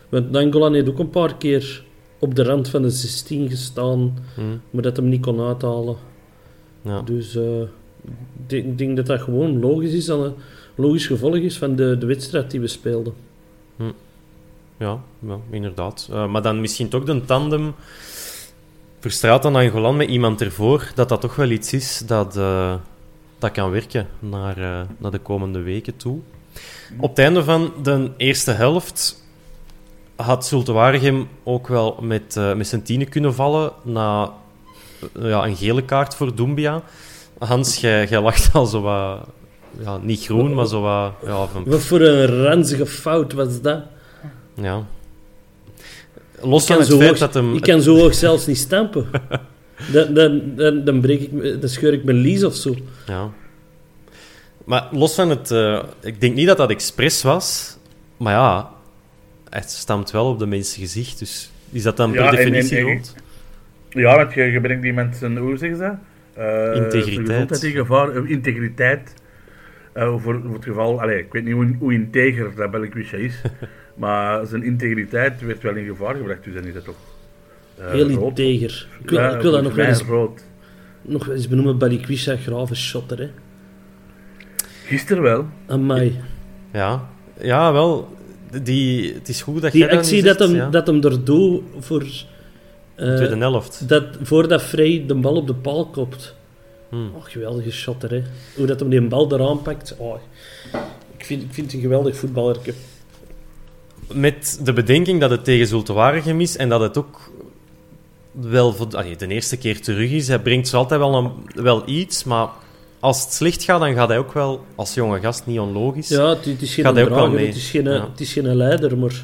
[0.10, 1.84] Want Nangolan heeft ook een paar keer
[2.19, 4.62] op de rand van de 16 gestaan, Hmm.
[4.69, 5.95] maar dat hem niet kon uithalen.
[6.82, 7.01] Ja.
[7.01, 10.34] Dus eh, Ik denk, denk dat dat gewoon logisch is, een
[10.75, 13.13] logisch gevolg is van de, de wedstrijd die we speelden.
[14.77, 16.07] Ja, ja inderdaad.
[16.11, 17.75] Eh, maar dan misschien toch de tandem
[18.99, 22.73] Verstraat dan Angolan met iemand ervoor, dat dat toch wel iets is dat, eh,
[23.39, 26.19] dat kan werken naar, eh, naar de komende weken toe.
[26.99, 29.23] Op het einde van de eerste helft
[30.15, 34.33] had Zulte Waregem ook wel met, met zijn tienen kunnen vallen na
[35.19, 36.81] ja, een gele kaart voor Doumbia.
[37.37, 39.19] Hans, jij, jij lacht al zo wat...
[39.79, 41.11] Ja, niet groen, maar zo wat...
[41.25, 43.83] Ja, van, Wat voor een ranzige fout was dat?
[44.62, 44.86] Ja.
[46.41, 47.56] Los Ik van kan, het zo feit hoog, dat hem...
[47.56, 49.08] ik kan zo hoog zelfs niet stampen.
[49.93, 52.76] dan, dan, dan, dan, breek ik, me- dan scheur ik mijn lies of zo.
[53.08, 53.30] Ja.
[54.65, 55.52] Maar los van het...
[55.52, 57.78] eh, ik denk niet dat dat expres was.
[58.17, 58.70] Maar ja,
[59.50, 61.20] het stamt wel op de mensen gezicht.
[61.20, 63.15] Dus is dat dan per Ja, definitie rood?
[63.89, 65.96] Ja, want je, je brengt die mensen, hoe zeg je dat?
[66.34, 67.63] Eh, Integriteit.
[67.63, 69.13] in gevaar, eh, integriteit.
[69.93, 73.41] Eh, voor, voor het geval, allee, ik weet niet hoe, hoe integer dat Bellequisha is,
[73.97, 76.95] maar zijn integriteit werd wel in gevaar gebracht, dus dan is dat toch
[77.77, 78.39] eh, Heel rood.
[78.39, 78.88] integer.
[79.03, 80.43] Ik wil, Ja, ik wil dat nog wel, eens, rood.
[81.01, 81.77] nog eens benoemen.
[81.77, 83.29] Balikwisha, grave shotter, hè.
[84.86, 85.45] Gisteren wel.
[85.65, 86.19] Amai.
[86.73, 87.10] Ja.
[87.41, 88.15] ja, wel.
[88.63, 90.69] Die, het is goed dat Die actie nu dat hem, ja.
[90.69, 92.01] dat hem er doet voor...
[92.95, 93.89] eh, Tweede helft.
[93.89, 96.36] dat, voordat Frey de bal op de paal kopt.
[96.89, 97.10] Hmm.
[97.15, 98.21] Oh, geweldige shotter, hè.
[98.55, 99.95] Hoe dat hem die bal eraan pakt.
[99.97, 100.19] Oh,
[101.17, 102.73] ik, vind, ik vind het een geweldig voetballerke.
[104.13, 107.32] Met de bedenking dat het tegen Zulte Waregem is en dat het ook
[108.32, 110.28] wel voor, allee, de eerste keer terug is.
[110.28, 111.32] Hij brengt zo altijd wel, een,
[111.63, 112.48] wel iets, maar
[113.00, 116.08] als het slecht gaat, dan gaat hij ook wel als jonge gast niet onlogisch.
[116.08, 117.48] Ja, het, het is geen Gaat hij ook wel drager, mee.
[117.48, 118.08] het is geen, Ja.
[118.12, 119.24] het is geen leider, maar...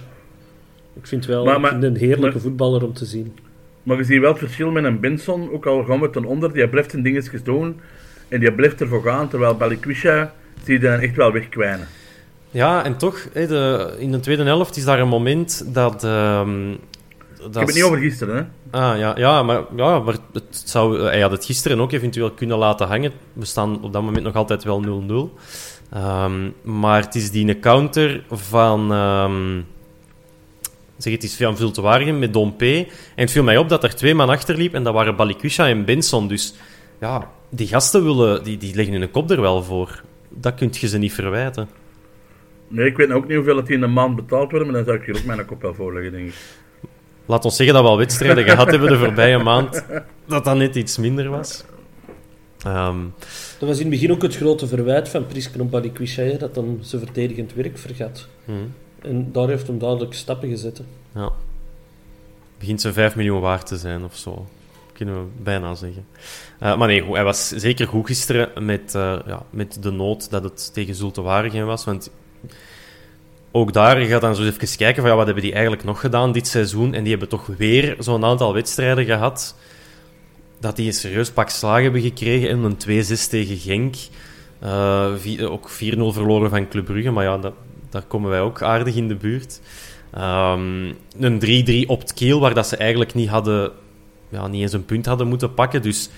[0.96, 3.38] Ik vind wel Maar- ik maar- vind een heerlijke maar- voetballer om te zien.
[3.84, 6.54] Maar je ziet wel het verschil met een Benson, ook al gaan we ten onder,
[6.54, 7.80] die blijft zijn dingetjes doen
[8.28, 11.88] en die blijft ervoor gaan, terwijl Balikwisha zie je dan echt wel wegkwijnen.
[12.54, 16.04] Ja, en toch, de, in de tweede helft is daar een moment dat...
[16.04, 16.72] ehm,
[17.38, 18.42] dat Ik heb het niet over gisteren, hè.
[18.80, 22.58] Ah, ja, ja, maar, ja, maar het zou, hij had het gisteren ook eventueel kunnen
[22.58, 23.12] laten hangen.
[23.34, 24.84] We staan op dat moment nog altijd wel
[25.36, 25.42] 0-0.
[25.92, 28.92] Ehm, maar het is die counter van...
[28.92, 29.62] ehm,
[30.98, 32.88] zeg, het is van Zulte Waregem met Dompe.
[33.16, 35.68] En het viel mij op dat er twee man achter liep en dat waren Balikwisha
[35.68, 36.28] en Benson.
[36.28, 36.54] Dus
[37.00, 40.02] ja, die gasten willen, die, die leggen hun kop er wel voor.
[40.30, 41.70] Dat kun je ze niet verwijten.
[42.74, 44.98] Nee, ik weet ook niet hoeveel het in een maand betaald wordt, maar dan zou
[44.98, 46.34] ik hier ook mijn kop wel voorleggen, denk ik.
[47.26, 49.86] Laat ons zeggen dat we al wedstrijden gehad hebben de voorbije maand,
[50.26, 51.64] dat dat net iets minder was.
[52.64, 52.98] Ehm,
[53.60, 56.78] Dat was in het begin ook het grote verwijt van Prisken Balikwisha, hè, dat dan
[56.82, 58.28] zijn verdedigend werk vergat.
[58.46, 58.74] hmm.
[59.02, 60.82] En daar heeft hem duidelijk stappen gezet.
[61.16, 61.32] Ja.
[62.60, 64.46] Begint zo'n 5 miljoen waard te zijn of zo.
[64.94, 66.06] Kunnen we bijna zeggen.
[66.60, 70.44] Eh, maar nee, hij was zeker goed gisteren met, eh, ja, met de nood dat
[70.44, 71.86] het tegen Zulte Waregem was.
[71.86, 72.12] Want
[73.52, 76.32] ook daar, gaat dan zo even kijken van ja, wat hebben die eigenlijk nog gedaan
[76.32, 76.94] dit seizoen.
[76.94, 79.56] En die hebben toch weer zo'n aantal wedstrijden gehad
[80.60, 82.50] dat die een serieus pak slagen hebben gekregen.
[82.50, 83.96] En een 2-6 tegen Genk.
[84.60, 87.54] Eh, vi- ook 4-0 verloren van Club Brugge, maar ja, dat,
[87.90, 89.60] daar komen wij ook aardig in de buurt.
[90.14, 93.72] Ehm, een 3-3 op het keel, waar dat ze eigenlijk niet, hadden,
[94.30, 95.82] ja, niet eens een punt hadden moeten pakken.
[95.82, 96.10] Dus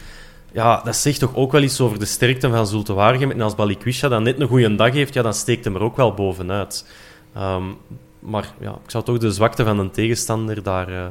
[0.52, 3.32] ja, dat zegt toch ook wel iets over de sterkte van Zulte Waregem.
[3.32, 5.96] En als Balikwisha dan net een goede dag heeft, ja, dan steekt hem er ook
[5.96, 6.90] wel bovenuit.
[7.34, 7.64] Ehm,
[8.20, 11.06] maar ja, ik zou toch de zwakte van een tegenstander daar eh,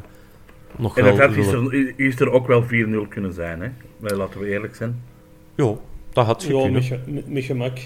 [0.76, 3.68] nog En wel dat had is er, is er ook wel 4-0 kunnen zijn, hè.
[3.98, 5.02] Maar laten we eerlijk zijn.
[5.54, 7.24] Jo, dat had je Ja, kunnen.
[7.26, 7.78] met, gemak.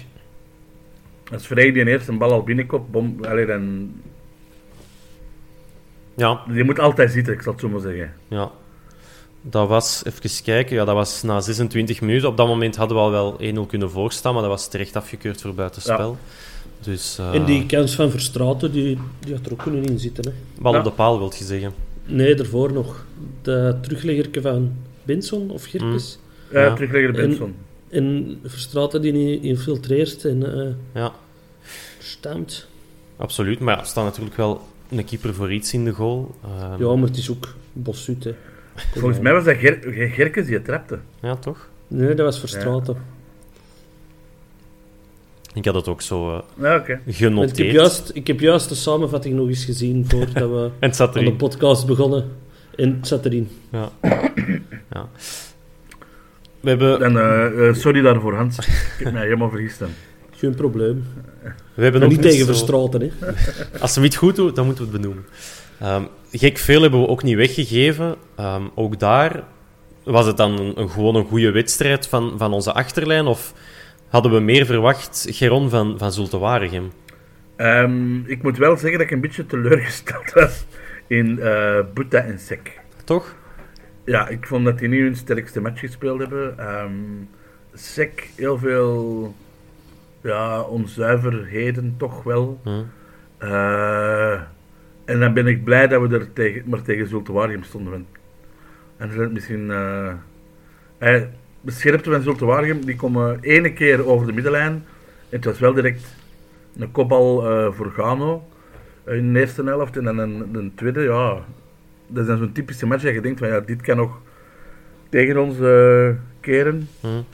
[1.31, 3.91] Als Vrij die eerst een bal al binnenkomt, bom, allee, dan...
[6.15, 8.13] Ja, Die moet altijd zitten, ik zal het zo maar zeggen.
[8.27, 8.51] Ja.
[9.41, 12.27] Dat was, even kijken, ja, dat was na 26 minuten.
[12.29, 15.41] Op dat moment hadden we al wel 1-0 kunnen voorstaan, maar dat was terecht afgekeurd
[15.41, 16.17] voor buitenspel.
[16.81, 20.23] Dus, eh, En die kans van Verstraten, die, die had er ook kunnen in zitten.
[20.25, 20.31] Hè.
[20.61, 20.77] bal Ja.
[20.77, 21.73] op de paal, wilt je zeggen.
[22.05, 23.05] Nee, daarvoor nog.
[23.41, 24.71] Dat terugleggerke van
[25.03, 26.19] Benson of Gerkes.
[26.51, 26.73] Ja, Ja.
[26.73, 27.55] teruglegger En- Benson.
[27.89, 31.11] En Verstraten die niet infiltreert en eh Ja,
[31.99, 32.67] stampt.
[33.17, 33.59] absoluut.
[33.59, 36.35] Maar ja, er staat natuurlijk wel een keeper voor iets in de goal.
[36.43, 38.33] Ehm, Ja, maar het is ook Bossut, hè.
[38.91, 40.99] Kom Volgens mij was dat Ger Ger- Gerkes die het trapte.
[41.21, 41.67] ja, toch?
[41.87, 42.97] Nee, dat was Verstraten.
[45.53, 46.91] Ik had het ook zo eh, Ja, oké.
[46.93, 47.57] Want ik, genoteerd.
[47.57, 51.17] heb juist, ik heb juist de samenvatting nog eens gezien voordat we En het zat
[51.17, 52.31] aan de podcast begonnen.
[52.75, 53.49] En het zat erin.
[53.71, 53.89] Ja.
[54.93, 55.09] ja.
[56.59, 58.57] We hebben, En eh, eh, sorry daarvoor, Hans.
[58.57, 58.65] Ik
[59.03, 59.79] heb mij helemaal vergist.
[59.79, 59.89] dan.
[60.31, 61.03] Geen probleem.
[61.73, 63.09] we hebben ook niet tegen zo- Verstraten, hè.
[63.79, 65.25] Als ze het goed doen, dan moeten we het benoemen.
[65.79, 68.15] Ehm, gek veel hebben we ook niet weggegeven.
[68.35, 69.43] Ehm, ook daar
[70.03, 73.25] was het dan een, een, gewoon een goede wedstrijd van, van onze achterlijn?
[73.25, 73.53] Of
[74.07, 76.91] hadden we meer verwacht, Geron, van, van Zulte Waregem?
[77.55, 80.65] Ehm, ik moet wel zeggen dat ik een beetje teleurgesteld was
[81.07, 82.79] in uh, Buta en Sek.
[83.03, 83.35] Toch?
[84.05, 86.75] Ja, ik vond dat die niet hun sterkste match gespeeld hebben.
[86.81, 87.29] Um,
[87.73, 89.35] Sek, heel veel
[90.21, 92.59] ja, onzuiverheden toch wel.
[92.63, 92.83] Hm.
[93.43, 94.41] Uh,
[95.09, 98.05] en dan ben ik blij dat we er tegen, maar tegen Zulte Waregem stonden.
[98.97, 99.65] En dat misschien...
[99.65, 100.13] Uh,
[100.97, 101.29] hij,
[101.61, 104.71] de scherpte van Zulte Waregem, die komen ene keer over de middenlijn.
[104.71, 104.83] En
[105.29, 106.15] het was wel direct
[106.77, 108.47] een kopbal uh, voor Gano
[109.05, 109.97] in de eerste helft.
[109.97, 111.43] En dan een, tweede, ja...
[112.07, 114.21] Dat is zo'n typische match dat je denkt van ja, dit kan nog
[115.09, 116.87] tegen ons uh, keren.
[116.99, 117.25] Hmm.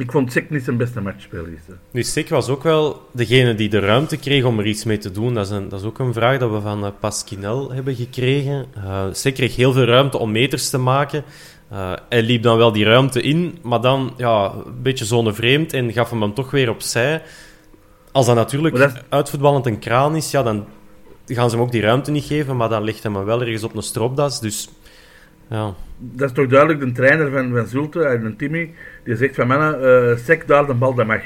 [0.00, 1.48] Ik vond Sek niet zijn beste matchspeler.
[1.90, 5.10] Nu, Sek was ook wel degene die de ruimte kreeg om er iets mee te
[5.10, 5.34] doen.
[5.34, 8.66] Dat is, een, dat is ook een vraag dat we van uh, Pasquinel hebben gekregen.
[8.76, 11.24] Uh, Sek kreeg heel veel ruimte om meters te maken.
[11.72, 15.92] Uh, hij liep dan wel die ruimte in, maar dan ja, een beetje zone-vreemd en
[15.92, 17.22] gaf hem dan toch weer opzij.
[18.12, 19.02] Als dat natuurlijk dat...
[19.08, 20.66] uitvoetballend een kraan is, ja, dan
[21.26, 23.64] gaan ze hem ook die ruimte niet geven, maar dan ligt hij hem wel ergens
[23.64, 24.40] op een stropdas.
[24.40, 24.68] Dus
[25.50, 25.74] ja.
[25.98, 29.82] Dat is toch duidelijk de trainer van, van Zulte, een Timmy, die zegt van mannen,
[29.82, 31.22] uh, sek daar de bal, dat mag.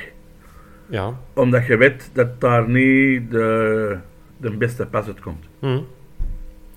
[0.86, 1.14] Ja.
[1.34, 3.96] Omdat je weet dat daar niet de,
[4.36, 5.44] de beste pas uit komt.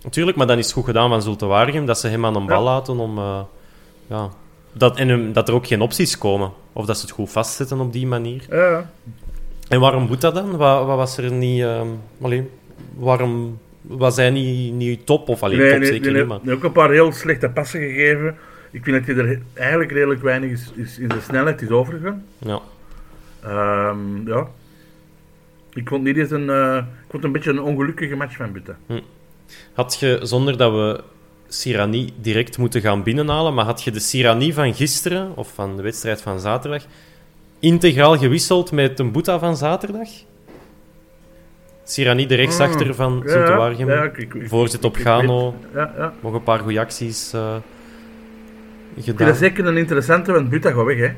[0.04, 2.46] Natuurlijk, maar dan is het goed gedaan van Zulte Waregem dat ze hem aan een
[2.46, 3.18] bal laten om...
[3.18, 3.40] Uh,
[4.08, 4.30] ja,
[4.74, 6.52] dat, en dat er ook geen opties komen.
[6.74, 8.46] Of dat ze het goed vastzetten op die manier.
[8.50, 8.90] Ja.
[9.68, 10.58] En waarom moet dat dan?
[10.58, 11.60] Wat, wat was er niet...
[11.60, 11.82] Uh,
[12.22, 12.50] allee,
[12.96, 15.30] waarom was hij niet, niet top?
[15.30, 16.54] Of alleen nee, top nee, zeker nee, niet, maar...
[16.56, 18.38] ook een paar heel slechte passen gegeven.
[18.72, 22.26] Ik vind dat hij er eigenlijk redelijk weinig is, is in de snelheid is overgegaan.
[22.38, 22.60] Ja.
[23.90, 24.48] Um, ja.
[25.74, 28.76] Ik vond niet eens een, uh, ik vond een beetje een ongelukkige match van Butte.
[28.86, 29.00] Hm.
[29.74, 31.04] Had je, zonder dat we
[31.48, 35.82] Sirani direct moeten gaan binnenhalen, maar had je de Sirani van gisteren, of van de
[35.82, 36.84] wedstrijd van zaterdag,
[37.60, 40.10] integraal gewisseld met een Boeta van zaterdag?
[41.88, 42.94] Sirani de rechtsachter mm.
[42.94, 43.90] van ja, Zultewaargem.
[43.90, 44.12] Ja,
[44.48, 45.56] voorzit op Gano.
[45.74, 47.64] Ja, Nog een paar goede acties uh, gedaan.
[48.96, 50.98] Ik vind dat zeker een interessante, want Buta gaat weg.
[50.98, 51.06] Hè.
[51.06, 51.14] Ik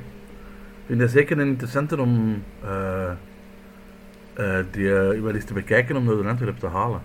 [0.86, 3.12] vind dat zeker een interessante om uh,
[4.39, 7.01] uh, die uh, wel eens te bekijken om de Antwerp te halen.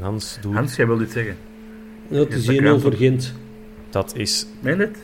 [0.00, 1.36] Hans, doe Hans, jij wil iets zeggen?
[2.08, 3.34] Ja, het is 1-0 voor Gent.
[3.90, 4.46] Dat is...
[4.60, 4.96] Meen het?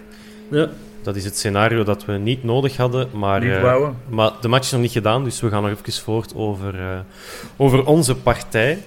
[0.48, 0.70] Ja.
[1.02, 3.08] Dat is het scenario dat we niet nodig hadden.
[3.12, 6.34] Maar, uh, maar de match is nog niet gedaan, dus we gaan nog even voort
[6.34, 6.98] over, uh,
[7.56, 8.78] over onze partij.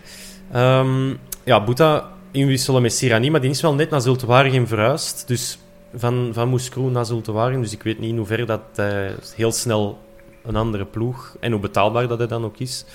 [0.56, 5.28] Um, ja, Boeta inwisselen met Sirani, maar die is wel net naar Zultewaregem verhuisd.
[5.28, 5.58] Dus
[5.96, 7.62] van, van Moeskroen naar Zultewaregem.
[7.62, 9.98] Dus ik weet niet in hoeverre dat hij heel snel
[10.46, 11.36] een andere ploeg...
[11.40, 12.86] En hoe betaalbaar dat hij dan ook is.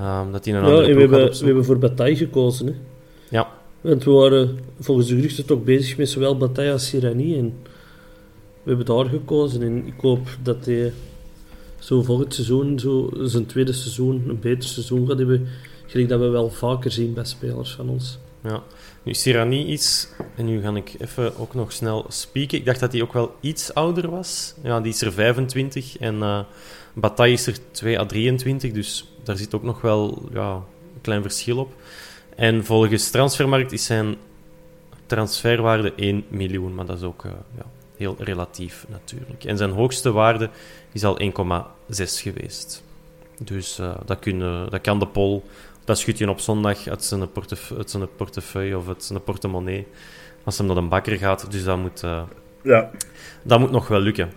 [0.00, 2.66] Um, dat hij een ja, andere ploeg we, hebben, we hebben voor Bataille gekozen.
[2.66, 2.72] Hè?
[3.28, 3.48] Ja.
[3.80, 7.38] Want we waren volgens de geruchten toch bezig met zowel Bataille als Sirani.
[7.38, 7.54] En
[8.62, 10.92] we hebben daar gekozen en ik hoop dat hij
[11.78, 15.48] zo volgend seizoen, zo zijn tweede seizoen, een beter seizoen gaat hebben.
[15.86, 18.18] Gelijk dat we wel vaker zien bij spelers van ons.
[18.42, 18.62] Ja,
[19.02, 22.58] nu Sirani iets, en nu ga ik even ook nog snel spieken.
[22.58, 24.54] Ik dacht dat hij ook wel iets ouder was.
[24.62, 26.40] Ja, die is er 25 en uh,
[26.94, 31.22] Bataille is er 2 à 23, dus daar zit ook nog wel ja, een klein
[31.22, 31.72] verschil op.
[32.36, 34.16] En volgens Transfermarkt is zijn
[35.06, 37.64] transferwaarde 1 miljoen, maar dat is ook uh, ja,
[38.02, 39.44] heel relatief natuurlijk.
[39.44, 40.50] En zijn hoogste waarde
[40.92, 41.28] is al 1,6
[41.96, 42.82] geweest.
[43.38, 44.38] Dus uh, dat, kun,
[44.70, 45.44] dat kan de pol,
[45.84, 49.86] dat schudt je op zondag uit zijn, portef, uit zijn portefeuille of uit zijn portemonnee.
[50.44, 51.50] Als hij naar een bakker gaat.
[51.50, 52.22] Dus dat moet, uh,
[52.62, 52.90] ja.
[53.42, 54.32] dat moet nog wel lukken.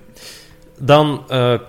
[0.80, 1.60] Dan uh,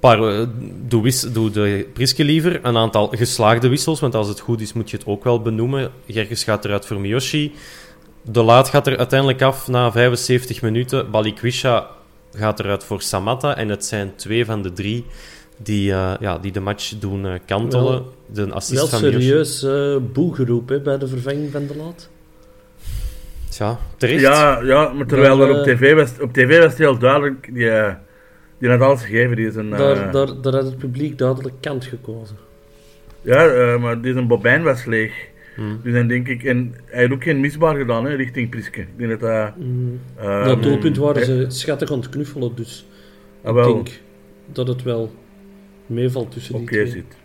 [0.00, 0.46] paar,
[0.88, 2.64] doe, wis, doe de Priske liever.
[2.64, 5.90] Een aantal geslaagde wissels, want als het goed is moet je het ook wel benoemen.
[6.06, 7.52] Gerges gaat eruit voor Miyoshi.
[8.22, 11.10] De Laat gaat er uiteindelijk af na 75 minuten.
[11.10, 11.86] Balikwisha
[12.32, 13.56] gaat eruit voor Samatta.
[13.56, 15.06] En het zijn twee van de drie
[15.56, 17.84] die, uh, ja, die de match doen uh, kantelen.
[17.92, 22.08] Wel, de assist wel van serieus uh, boegeroep hè, bij de vervanging van de Laat.
[23.58, 24.20] Ja, terecht.
[24.20, 27.50] Ja, ja maar terwijl er op tv was, op tv was het heel duidelijk...
[27.52, 27.70] Die,
[28.58, 29.36] die had alles gegeven.
[29.36, 32.36] Die is een, daar, daar, daar had het publiek duidelijk kant gekozen.
[33.22, 35.29] Ja, maar die een bobijn was leeg.
[35.56, 35.80] Hmm.
[35.82, 38.80] Dus dan denk ik, en hij heeft ook geen misbaar gedaan hè, richting Priske.
[38.80, 39.56] Ik denk dat dat...
[39.56, 40.00] Mm.
[40.20, 42.86] Uh, dat doelpunt waren ze schattig aan het knuffelen, dus
[43.42, 44.00] ah, ik denk
[44.52, 45.14] dat het wel
[45.86, 46.86] meevalt tussen die twee.
[46.86, 47.16] Zit.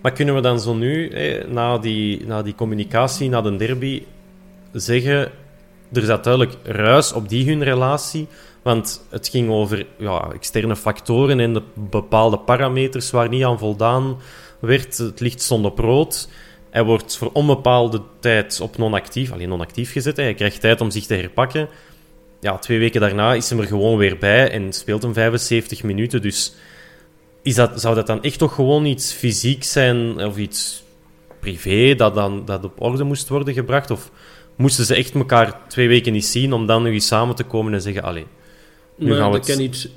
[0.00, 1.12] Maar kunnen we dan zo nu,
[1.48, 4.02] na, die, na die communicatie, na de derby,
[4.72, 5.30] zeggen...
[5.92, 8.26] Er zat duidelijk ruis op die hun relatie,
[8.62, 14.16] want het ging over ja, externe factoren en de bepaalde parameters waar niet aan voldaan
[14.60, 14.98] werd.
[14.98, 16.28] Het licht stond op rood.
[16.76, 20.16] Hij wordt voor onbepaalde tijd op non-actief, alleen non-actief gezet.
[20.16, 21.68] Hij krijgt tijd om zich te herpakken.
[22.40, 26.22] ja, twee weken daarna is hem er gewoon weer bij en speelt hem 75 minuten.
[26.22, 26.54] Dus
[27.42, 30.82] is dat, zou dat dan echt toch gewoon iets fysiek zijn of iets
[31.40, 33.90] privé dat dan dat op orde moest worden gebracht?
[33.90, 34.10] Of
[34.56, 37.74] moesten ze echt elkaar twee weken niet zien om dan nog eens samen te komen
[37.74, 38.26] en zeggen: Allee,
[38.96, 39.56] nu Maar gaan we dat het...
[39.56, 39.88] kan iets,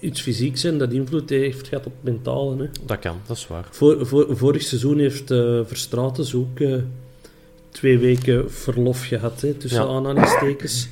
[0.00, 2.56] iets fysiek zijn dat invloed heeft gehad op het mentale.
[2.56, 2.66] Hè.
[2.86, 3.66] Dat kan, dat is waar.
[3.70, 6.74] Voor, voor, vorig seizoen heeft eh Verstraeten ook eh,
[7.70, 9.88] twee weken verlof gehad, hè, tussen Ja.
[9.88, 10.88] aanhalingstekens.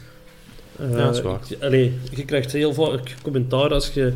[0.76, 1.40] Eh, Ja, dat is waar.
[1.48, 4.12] ik- allee, je krijgt heel vaak commentaar als je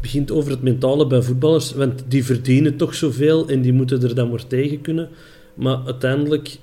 [0.00, 4.14] begint over het mentale bij voetballers, want die verdienen toch zoveel en die moeten er
[4.14, 5.08] dan maar tegen kunnen.
[5.54, 6.56] Maar uiteindelijk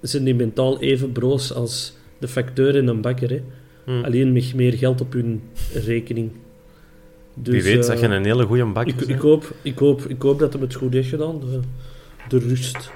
[0.00, 3.30] zijn die mentaal even broos als de facteur en een bakker.
[3.30, 3.40] Hè.
[3.84, 4.04] Hm.
[4.04, 5.42] Alleen met meer geld op hun
[5.84, 6.30] rekening.
[7.34, 10.00] Dus, Wie weet, dat eh, je een hele goede bak ik, ik, hoop, ik, hoop,
[10.02, 11.40] ik hoop dat hij het goed heeft gedaan.
[11.40, 11.60] De,
[12.28, 12.92] de rust.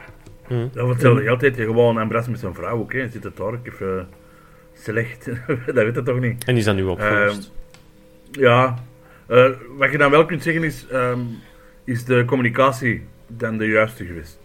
[0.47, 0.66] Hm.
[0.73, 1.57] Dat vertelde je altijd.
[1.57, 2.92] Je gewoon Ambras met zijn vrouw ook.
[2.92, 3.09] Hè.
[3.09, 4.09] Zit het daar ook even
[4.75, 5.25] slecht.
[5.66, 6.44] dat weet je toch niet.
[6.44, 7.53] En is dat nu opgelost?
[8.31, 8.85] Ja.
[9.27, 10.87] eh, wat je dan wel kunt zeggen is...
[10.90, 11.20] ehm,
[11.85, 14.38] is de communicatie dan de juiste geweest?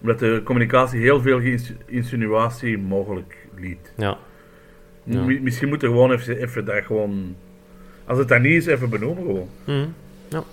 [0.00, 1.40] Omdat de communicatie heel veel
[1.86, 3.92] insinuatie mogelijk liet.
[3.96, 4.18] ja.
[5.06, 5.22] Ja.
[5.22, 7.36] Mi- Misschien moet er gewoon even, even dat gewoon...
[8.06, 9.48] Als het dan niet is, even benoemen gewoon.
[9.64, 9.86] Hm.
[10.28, 10.44] ja.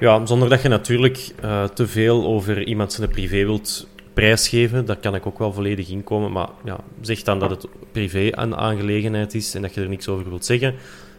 [0.00, 4.84] Ja, zonder dat je natuurlijk eh, te veel over iemand zijn privé wilt prijsgeven.
[4.84, 6.32] Daar kan ik ook wel volledig in komen.
[6.32, 10.08] Maar ja, zeg dan dat het privé een aangelegenheid is en dat je er niks
[10.08, 10.74] over wilt zeggen.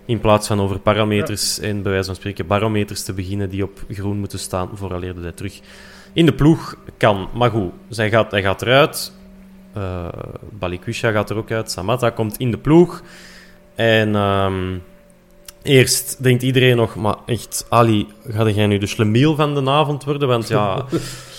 [0.05, 3.83] In plaats van over parameters en bij wijze van spreken barometers te beginnen die op
[3.89, 5.59] groen moeten staan vooraleer dat hij terug
[6.13, 7.29] in de ploeg kan.
[7.33, 9.13] Maar goed, zij gaat, hij gaat eruit.
[9.73, 10.07] Eh
[10.49, 11.71] Balikwisha gaat er ook uit.
[11.71, 13.03] Samatta komt in de ploeg.
[13.75, 14.77] En ehm,
[15.61, 20.03] eerst denkt iedereen nog, maar echt, Ali, ga jij nu de slemiel van de avond
[20.03, 20.27] worden?
[20.27, 20.85] Want ja,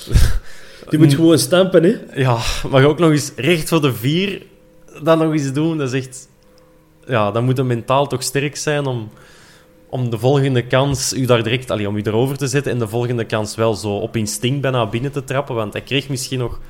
[0.89, 2.21] Die moet gewoon stampen, hè?
[2.21, 2.39] ja,
[2.71, 4.43] maar ook nog eens recht voor de vier
[5.03, 5.79] dat nog eens doen.
[5.79, 6.29] Dat is echt...
[7.07, 9.11] Ja, dan moet je mentaal toch sterk zijn om,
[9.89, 11.71] om de volgende kans u daar direct...
[11.71, 14.87] Allee, om u erover te zetten en de volgende kans wel zo op instinct bijna
[14.87, 15.55] binnen te trappen.
[15.55, 16.61] Want hij kreeg misschien nog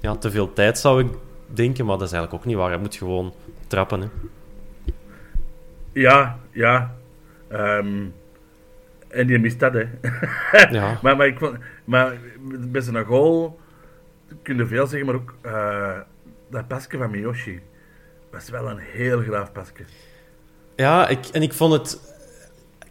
[0.00, 1.10] ja, te veel tijd, zou ik
[1.46, 1.86] denken.
[1.86, 2.70] Maar dat is eigenlijk ook niet waar.
[2.70, 3.32] Hij moet gewoon
[3.66, 4.06] trappen, hè.
[5.92, 6.94] Ja, ja.
[7.48, 8.04] Ehm,
[9.08, 9.84] en die mist dat, hè.
[10.78, 10.98] Ja.
[11.02, 13.60] maar, maar, ik vond, maar bij zijn goal
[14.42, 15.98] kun je veel zeggen, maar ook eh,
[16.50, 17.60] dat pasje van Miyoshi
[18.30, 19.72] was wel een heel graaf pasje.
[20.76, 22.10] Ja, ik, en ik vond het...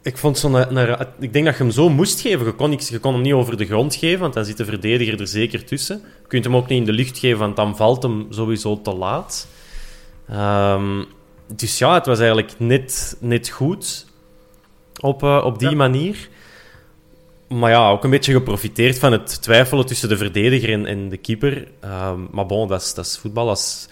[0.04, 2.46] Ik, vond zo'n, een- ik denk dat je hem zo moest geven.
[2.46, 5.20] Je kon, je kon hem niet over de grond geven, want dan zit de verdediger
[5.20, 5.98] er zeker tussen.
[6.22, 8.94] Je kunt hem ook niet in de lucht geven, want dan valt hem sowieso te
[8.94, 9.48] laat.
[10.30, 11.04] Ehm,
[11.56, 14.06] dus ja, het was eigenlijk net, net goed
[15.00, 15.76] op, eh, op die Ja.
[15.76, 16.30] manier.
[17.48, 21.18] Maar ja, ook een beetje geprofiteerd van het twijfelen tussen de verdediger en, en de
[21.18, 21.68] keeper.
[21.80, 23.50] Ehm, maar bon, dat is, dat is voetbal.
[23.50, 23.88] Als,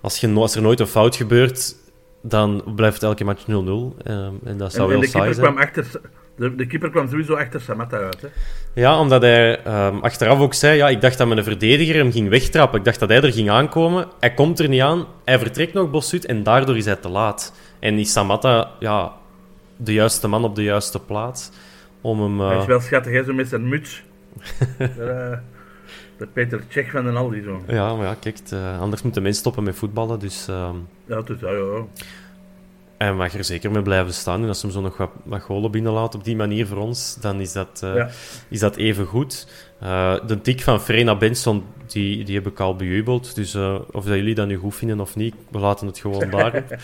[0.00, 1.74] als, je, als er nooit een fout gebeurt,
[2.22, 3.96] dan blijft elke match 0-0.
[4.02, 5.46] Ehm, en dat zou En, en wel de, keeper saai zijn.
[5.46, 6.00] kwam achter,
[6.36, 8.20] de, de keeper kwam sowieso achter Samatta uit.
[8.20, 8.28] Hè.
[8.74, 12.28] Ja, omdat hij ehm, achteraf ook zei, ja, ik dacht dat mijn verdediger hem ging
[12.28, 12.78] wegtrappen.
[12.78, 14.06] Ik dacht dat hij er ging aankomen.
[14.20, 15.06] Hij komt er niet aan.
[15.24, 17.54] Hij vertrekt nog Bossut en daardoor is hij te laat.
[17.78, 19.12] En is Samatta ja,
[19.76, 21.50] de juiste man op de juiste plaats
[22.00, 22.40] om hem...
[22.40, 24.02] eh, Hij is wel schattig, hè, zo met zijn muts.
[24.78, 25.38] de,
[26.18, 27.62] de Peter Tsjech van den Aldi, zo.
[27.68, 30.18] Ja, maar ja, kijk, eh, anders moeten mensen stoppen met voetballen.
[30.18, 31.84] Dus ehm Ja, dus, ja, ja, ja.
[32.98, 34.42] Hij mag er zeker mee blijven staan.
[34.42, 37.16] En als ze hem zo nog wat, wat golen binnenlaat op die manier voor ons,
[37.20, 38.08] dan is dat, eh, Ja.
[38.48, 39.46] is dat even goed.
[39.80, 43.34] Eh, de tik van Frena Benson, die, die heb ik al bejubeld.
[43.34, 46.30] Dus eh, of dat jullie dat nu goed vinden of niet, we laten het gewoon
[46.30, 46.76] daarop.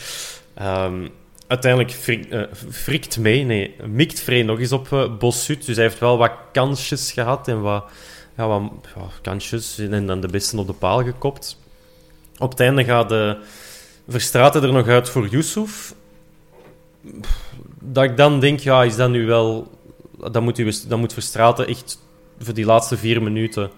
[0.54, 1.08] Ehm,
[1.46, 5.66] uiteindelijk frik, eh, frikt mee, nee, mikt Frey nog eens op uh, Bossut.
[5.66, 7.84] Dus hij heeft wel wat kansjes gehad en wat,
[8.36, 8.62] ja, wat
[8.96, 9.78] ja, kansjes.
[9.78, 11.58] En dan de beste op de paal gekopt.
[12.38, 13.36] Op het einde gaat de
[14.08, 15.94] Verstraten er nog uit voor Yusuf.
[17.80, 19.78] Dat ik dan denk, ja, is dat nu wel...
[20.30, 22.02] Dan moet, u, dan moet Verstraten echt
[22.38, 23.70] voor die laatste vier minuten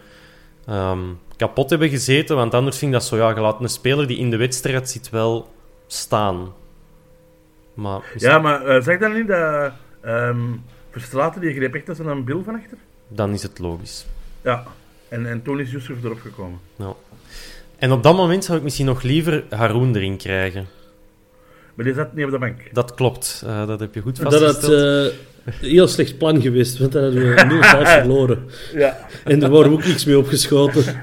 [0.66, 1.00] ehm,
[1.36, 2.36] kapot hebben gezeten.
[2.36, 5.10] Want anders vind ik dat zo, ja, laat een speler die in de wedstrijd zit
[5.10, 5.50] wel
[5.86, 6.52] staan.
[7.74, 10.40] Maar, ja, maar eh, zeg dan niet dat ehm
[10.90, 12.78] Verstraten die greep echt als een bil van achter?
[13.08, 14.06] dan is het logisch.
[14.42, 14.64] Ja,
[15.08, 16.58] en, en toen is Yusuf erop gekomen.
[16.76, 16.94] Ja.
[17.78, 20.66] En op dat moment zou ik misschien nog liever Haroon erin krijgen.
[21.74, 22.60] Maar die zat niet op de bank.
[22.72, 25.10] Dat klopt, eh, dat heb je goed Dat had vastgesteld.
[25.12, 28.44] eh, een heel slecht plan geweest, want dan hadden we nul fout verloren.
[28.74, 29.06] Ja.
[29.24, 30.84] En er waren ook niks mee opgeschoten.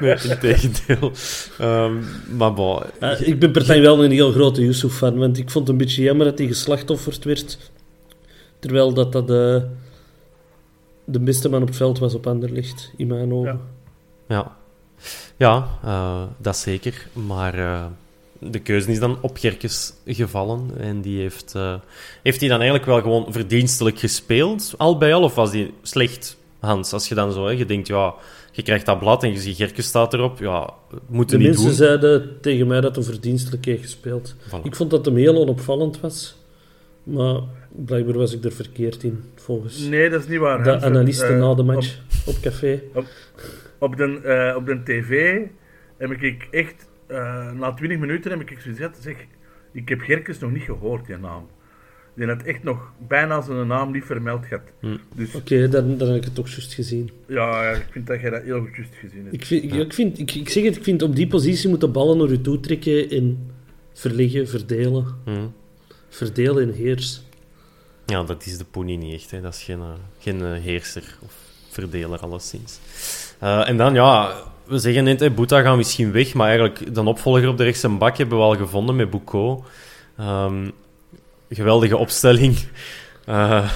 [0.00, 1.12] Nee, in tegendeel.
[1.58, 1.92] Ehm,
[2.36, 5.78] maar bon, Ja, ik ben partij wel een heel grote Yusuf-fan, want ik vond het
[5.78, 7.58] een beetje jammer dat hij geslachtofferd werd.
[8.58, 9.62] Terwijl dat, dat eh,
[11.04, 13.60] de beste man op het veld was op Anderlecht, in mijn ogen.
[14.28, 14.36] Ja.
[14.36, 14.56] Ja,
[15.36, 17.06] ja eh, dat zeker.
[17.12, 17.84] Maar eh,
[18.38, 20.70] de keuze is dan op Gerkes gevallen.
[20.78, 21.74] En die heeft, eh,
[22.22, 25.22] heeft hij dan eigenlijk wel gewoon verdienstelijk gespeeld, al bij al?
[25.22, 26.92] Of was die slecht, Hans?
[26.92, 28.14] Als je dan zo, hè, je denkt, ja,
[28.52, 30.38] je krijgt dat blad en je ziet Gerkes staat erop.
[30.38, 30.70] Ja,
[31.06, 31.74] moet De niet mensen doen.
[31.74, 34.34] zeiden tegen mij dat hij verdienstelijk heeft gespeeld.
[34.48, 34.62] Voilà.
[34.62, 36.36] Ik vond dat hem heel onopvallend was.
[37.02, 37.40] Maar
[37.72, 40.62] blijkbaar was ik er verkeerd in, volgens Nee, dat is niet waar.
[40.62, 40.82] de Hans.
[40.82, 42.82] analisten Eh, na de match op, café.
[43.78, 45.40] Op de, eh, op de tv
[45.98, 49.16] heb ik echt, eh, na 20 minuten heb ik zoiets gehad, zeg,
[49.72, 51.46] ik heb Gerkes nog niet gehoord, die naam.
[52.14, 54.62] Die had echt nog bijna zijn naam niet vermeld gehad.
[54.80, 54.96] Hm.
[55.14, 57.10] Dus Oké, dan, dan heb ik het toch juist gezien.
[57.26, 59.34] ja, ja, ik vind dat jij dat heel goed juist gezien hebt.
[59.34, 61.80] Ik, vind, ik, ik, vind, ik, ik zeg het, ik vind op die positie moet
[61.80, 63.50] de ballen naar u toe trekken en
[63.92, 65.06] verleggen, verdelen.
[65.24, 65.46] Hm.
[66.08, 67.22] Verdelen en heers.
[68.06, 69.30] Ja, dat is de Pony niet echt.
[69.30, 69.40] Hè.
[69.40, 71.34] Dat is geen, eh, geen eh, heerser of
[71.68, 72.80] verdeler, alleszins.
[73.38, 74.34] Eh en dan, ja,
[74.66, 77.88] we zeggen net, hè, Boeta gaat misschien weg, maar eigenlijk de opvolger op de rechtse
[77.88, 79.64] bak hebben we al gevonden met Boucault.
[80.18, 80.70] Ehm,
[81.50, 82.56] geweldige opstelling.
[83.26, 83.70] Eh,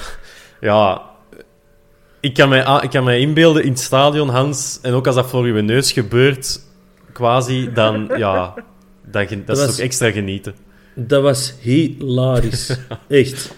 [0.61, 1.01] ja,
[2.19, 5.29] ik kan, mij, ik kan mij inbeelden in het stadion, Hans, en ook als dat
[5.29, 6.59] voor uw neus gebeurt,
[7.13, 8.53] quasi, dan, ja,
[9.05, 10.55] dat, dat is was- ook extra genieten.
[10.95, 12.77] Dat was hilarisch.
[13.07, 13.55] Echt.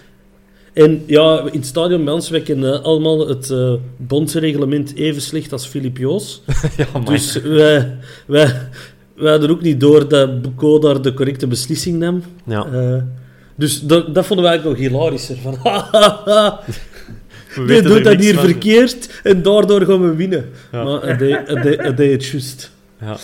[0.72, 5.52] En ja, in het stadion bij ons, wij kennen allemaal het eh bondsreglement even slecht
[5.52, 6.42] als Filip Joos.
[6.76, 7.04] ja, maar...
[7.04, 7.96] Dus wij,
[8.26, 8.68] wij,
[9.14, 10.30] wij hadden ook niet door dat
[10.82, 12.22] daar de correcte beslissing nam.
[12.46, 12.66] ja.
[12.66, 13.02] Eh,
[13.54, 15.36] dus dat, dat vonden wij eigenlijk nog hilarischer.
[15.36, 15.58] Van,
[17.82, 18.44] doet dat hier van.
[18.44, 20.50] verkeerd en daardoor gaan we winnen.
[20.72, 20.84] Ja.
[20.84, 21.16] Maar hij
[21.94, 22.70] deed, het juist.
[23.00, 23.16] Ja.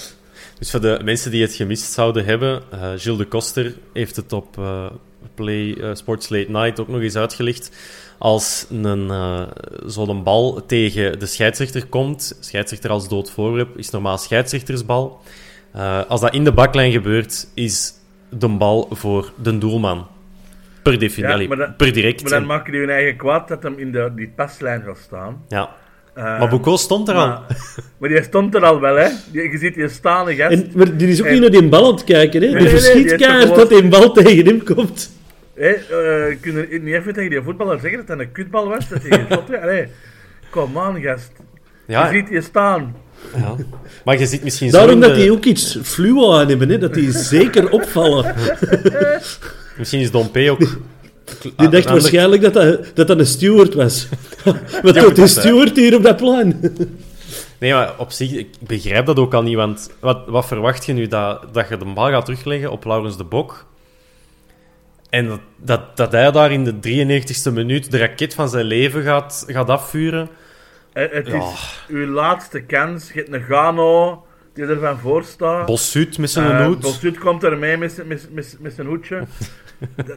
[0.59, 4.33] Dus voor de mensen die het gemist zouden hebben, eh Gilles de Koster heeft het
[4.33, 4.87] op eh,
[5.35, 7.77] Play eh, Sports Late Night ook nog eens uitgelegd.
[8.19, 9.43] Als een, eh,
[9.87, 15.21] zo'n bal tegen de scheidsrechter komt, scheidsrechter als dood voorwerp, is normaal scheidsrechtersbal.
[15.73, 17.93] Eh, als dat in de baklijn gebeurt, is
[18.29, 20.07] de bal voor de doelman.
[20.83, 22.23] Per definitie, Ja, maar dan- per direct.
[22.23, 25.45] Maar dan maken die hun eigen kwaad dat hem in de, die paslijn gaat staan.
[25.49, 25.77] ja.
[26.19, 27.27] Eh, Maar Boucault stond er al.
[27.27, 27.41] maar,
[27.99, 29.09] maar die stond er al wel, hè.
[29.33, 30.53] Die, je ziet die staande gast.
[30.53, 32.43] En, maar die is ook En- niet naar die bal aan het kijken.
[32.43, 32.49] Hè?
[32.49, 35.11] Nee, Die nee, nee, verschiet die heeft keihard toch dat die bal tegen hem komt.
[35.55, 38.89] Hé, eh, kun je niet even tegen die voetballer zeggen dat dat een kutbal was?
[38.89, 39.63] Dat hij geschot werd?
[39.63, 39.87] Allee,
[40.51, 41.33] kom aan, gast.
[41.87, 42.97] Ja, Je ziet je staan.
[43.37, 43.55] ja.
[44.05, 46.79] Maar je ziet misschien zo Daarom dat de- die ook iets fluo aan hebben, hè?
[46.79, 48.35] dat die zeker opvallen.
[49.79, 50.61] Misschien is Dompe ook...
[51.57, 54.09] Die dacht waarschijnlijk dat dat, dat dat een steward was.
[54.83, 56.61] Wat Ja, doet die steward hier op dat plein?
[57.59, 60.93] Nee, maar op zich, ik begrijp dat ook al niet, want wat, wat verwacht je
[60.93, 61.07] nu?
[61.07, 63.67] Dat, dat je de bal gaat terugleggen op Laurens de Bok
[65.11, 69.03] en dat, dat, dat hij daar in de 93ste minuut de raket van zijn leven
[69.03, 70.29] gaat, gaat afvuren?
[70.93, 71.53] Eh, het is Ja.
[71.89, 73.11] uw laatste kans.
[73.13, 74.25] Je hebt een Gano
[74.55, 75.67] die er van voor staat.
[75.67, 76.81] Bossuut met zijn Eh, hoed.
[76.81, 79.23] Bossuut komt er mee met, zijn- met, met, met zijn hoedje.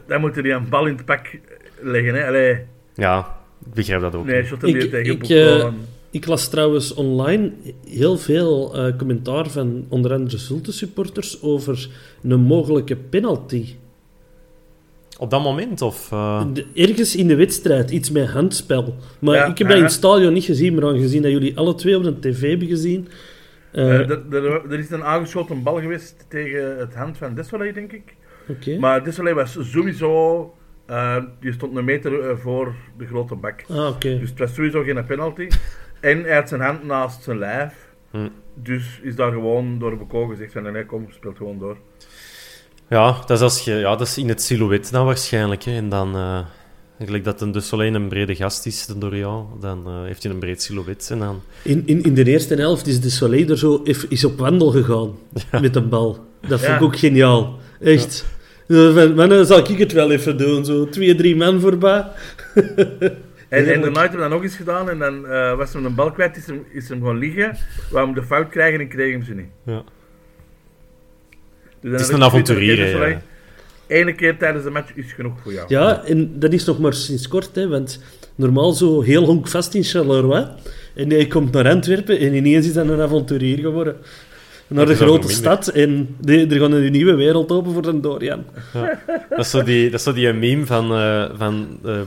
[0.06, 1.38] Dan moet hij een bal in het pak
[1.80, 2.14] leggen.
[2.14, 2.26] Hè.
[2.26, 2.58] Allee,
[2.94, 3.36] Ja,
[3.66, 4.24] ik begrijp dat ook.
[4.26, 5.68] nee, shot Ik- tegen ik, eh,
[6.10, 7.52] Ik las trouwens online
[7.88, 11.88] heel veel eh, commentaar van onder andere Zulte-supporters over
[12.22, 13.74] een mogelijke penalty.
[15.18, 16.12] Op dat moment, of...
[16.12, 18.94] eh, De- ergens in de wedstrijd, iets met handspel.
[19.18, 21.74] Maar Ja, ik heb dat in het stadion niet gezien, maar aangezien dat jullie alle
[21.74, 23.08] twee op de tv hebben gezien...
[23.72, 28.14] er is een aangeschoten bal geweest tegen het hand van Desolé, denk ik.
[28.48, 28.78] Oké.
[28.78, 30.54] Maar Desolé was sowieso...
[31.40, 33.64] die stond een meter eh, voor de grote bak.
[33.68, 34.18] Ah, oké.
[34.18, 35.48] Dus het was sowieso geen penalty.
[36.00, 37.74] En hij had zijn hand naast zijn lijf.
[38.10, 38.28] Hm.
[38.54, 41.76] Dus is daar gewoon door Beko gezegd van nee, kom, speelt gewoon door.
[42.88, 45.62] Ja, dat is, als je, ja, dat is in het silhouet dan waarschijnlijk.
[45.62, 45.72] Hè.
[45.76, 46.38] En dan, eh
[47.04, 50.32] gelijk dat een de Soleil een brede gast is, de Dorian, dan eh, heeft hij
[50.32, 51.08] een breed silhouet.
[51.10, 54.38] En dan, In, in, in de eerste helft is de Soleil er zo is op
[54.38, 55.10] wandel gegaan
[55.60, 56.18] met een bal.
[56.40, 56.84] Dat vond ik Ja.
[56.84, 57.58] ook geniaal.
[57.82, 58.24] Echt.
[58.68, 60.64] Zo van, "Man, dan zal ik het wel even doen.
[60.64, 62.04] Zo twee, drie man voorbij.
[63.48, 65.94] En, en daarna heeft hij dat nog eens gedaan en dan eh, was hem een
[65.94, 67.56] bal kwijt, is hem, is hem gewoon liggen.
[67.92, 69.46] Hem de fout krijgen en kreeg hem ze niet.
[69.66, 69.84] ja.
[71.80, 73.20] Dus Het is een avonturier,
[73.86, 75.64] Ene keer tijdens de match is genoeg voor jou.
[75.68, 78.02] Ja, en dat is nog maar sinds kort, hè, want
[78.34, 80.46] normaal zo heel honkvast in Charleroi.
[80.94, 83.96] En hij komt naar Antwerpen en ineens is dat een avonturier geworden.
[84.72, 88.44] Naar de grote stad en de, er gaat een nieuwe wereld open voor een Dorian.
[89.28, 92.00] Dat is zo die, dat is zo die meme van, eh, van eh,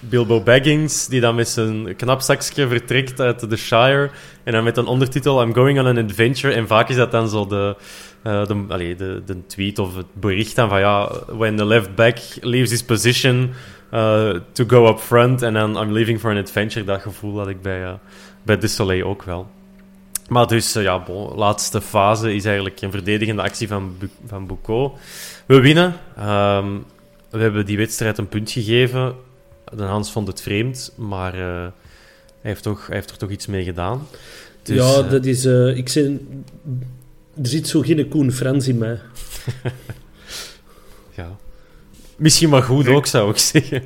[0.00, 4.10] Bilbo Baggins, die dan met zijn knapzakje vertrekt uit de Shire.
[4.44, 6.54] En dan met een ondertitel, I'm going on an adventure.
[6.54, 7.76] En vaak is dat dan zo de,
[8.22, 11.94] eh, de, allee, de, de tweet of het bericht dan van ja, when the left
[11.94, 13.50] back leaves his position
[13.92, 15.42] uh, to go up front.
[15.42, 16.84] En dan I'm leaving for an adventure.
[16.84, 17.92] Dat gevoel had ik bij, eh
[18.42, 19.48] bij De Soleil ook wel.
[20.28, 24.46] Maar dus, eh, ja, bon, laatste fase is eigenlijk een verdedigende actie van, Bu van
[24.46, 24.98] Boucault.
[25.46, 25.94] We winnen.
[26.16, 26.78] Ehm,
[27.30, 29.14] we hebben die wedstrijd een punt gegeven.
[29.76, 31.72] De Hans vond het vreemd, maar eh, hij,
[32.40, 34.06] heeft toch, hij heeft er toch iets mee gedaan.
[34.62, 35.44] Dus, ja, eh, dat is...
[35.44, 36.04] eh, ik zeg,
[37.42, 39.00] er zit zo geen Koen Frans in mij.
[41.16, 41.36] ja.
[42.16, 43.82] Misschien maar goed ook, zou ik zeggen.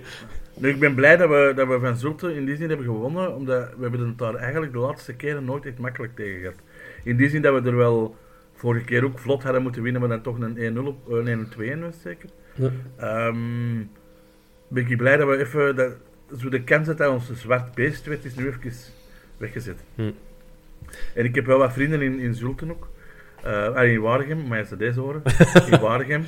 [0.60, 3.68] Ik ben blij dat we, dat we van Zulte in die zin hebben gewonnen, omdat
[3.76, 6.60] we hebben het daar eigenlijk de laatste keren nooit echt makkelijk tegen gehad.
[7.04, 8.16] In die zin dat we er wel
[8.54, 11.48] vorige keer ook vlot hadden moeten winnen, maar dan toch een 1-0 op, eh, een
[11.48, 12.28] 2-1 was zeker.
[12.54, 12.70] Ja.
[12.96, 13.82] Ehm,
[14.68, 15.92] ben ik blij dat we even, dat,
[16.38, 18.72] zo de kans dat hij ons een zwart beest werd, is nu even
[19.36, 19.84] weggezet.
[19.94, 20.10] Hm.
[21.14, 22.88] En ik heb wel wat vrienden in, in Zulten ook.
[23.42, 25.22] Eh, ah, in Waregem, maar als ze deze horen.
[25.70, 26.24] In Waregem.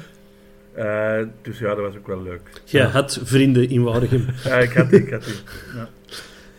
[0.72, 2.40] Eh, dus ja, dat was ook wel leuk.
[2.64, 4.26] Jij had vrienden in Waregem.
[4.44, 5.34] Ja, ik had die, ik had die.
[5.74, 5.88] Ja.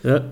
[0.00, 0.24] Ja.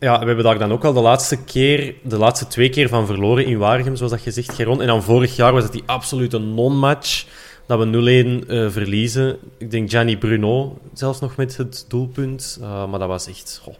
[0.00, 3.06] Ja, we hebben daar dan ook al de laatste keer, de laatste twee keer van
[3.06, 4.80] verloren in Waregem, zoals dat je zegt, Geron.
[4.80, 7.26] En dan vorig jaar was het die absolute non-match,
[7.66, 9.36] dat we 0-1 eh, verliezen.
[9.58, 12.58] Ik denk Gianni Bruno zelfs nog met het doelpunt.
[12.60, 13.60] Uh, maar dat was echt...
[13.62, 13.74] Goh,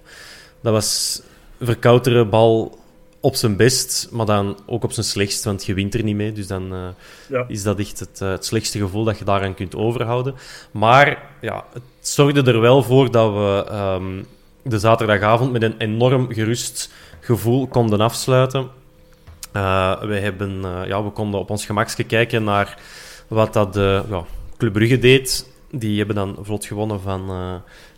[0.61, 1.23] dat was
[1.61, 2.79] verkoutere bal
[3.21, 6.33] op zijn best, maar dan ook op zijn slechtst, want je wint er niet mee.
[6.33, 6.89] Dus dan uh,
[7.29, 7.45] Ja.
[7.49, 10.35] is dat echt het, uh, het slechtste gevoel dat je daaraan kunt overhouden.
[10.71, 14.27] Maar ja, het zorgde er wel voor dat we um,
[14.63, 18.69] de zaterdagavond met een enorm gerust gevoel konden afsluiten.
[19.57, 22.79] Uh, we, hebben, ja, we konden op ons gemakje kijken naar
[23.29, 24.25] wat dat de ja,
[24.57, 25.51] Club Brugge deed.
[25.71, 27.27] Die hebben dan vlot gewonnen van,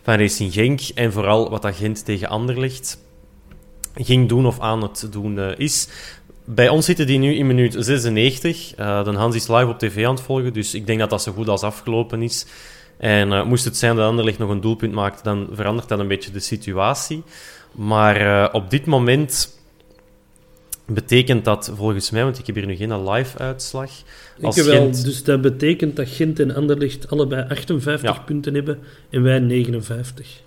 [0.03, 0.81] van Racing Genk.
[0.95, 2.97] En vooral wat dat Gent tegen Anderlecht
[3.95, 5.87] ging doen of aan het doen uh, is.
[6.45, 8.77] Bij ons zitten die nu in minuut 96.
[8.79, 11.21] Uh, de Hans is live op tv aan het volgen, dus ik denk dat dat
[11.21, 12.45] zo goed als afgelopen is.
[12.97, 16.07] En uh, moest het zijn dat Anderlecht nog een doelpunt maakt, dan verandert dat een
[16.07, 17.23] beetje de situatie.
[17.71, 19.59] Maar op dit moment
[20.93, 23.91] betekent dat volgens mij, want ik heb hier nu geen live-uitslag.
[24.37, 25.03] Ik wel, Gent...
[25.03, 28.21] dus dat betekent dat Gent en Anderlecht allebei 58 ja.
[28.21, 28.79] punten hebben
[29.09, 30.41] en wij 59.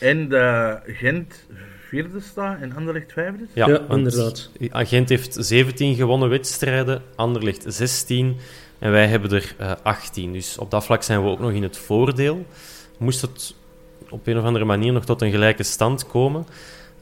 [0.00, 1.46] En de Gent
[1.88, 3.46] vierde staat en Anderlecht vijfde?
[3.52, 4.50] Ja, ja inderdaad.
[4.70, 8.36] Gent heeft 17 gewonnen wedstrijden, Anderlecht 16
[8.78, 10.32] en wij hebben er uh, 18.
[10.32, 12.46] Dus op dat vlak zijn we ook nog in het voordeel.
[12.98, 13.54] Moest het
[14.08, 16.46] op een of andere manier nog tot een gelijke stand komen.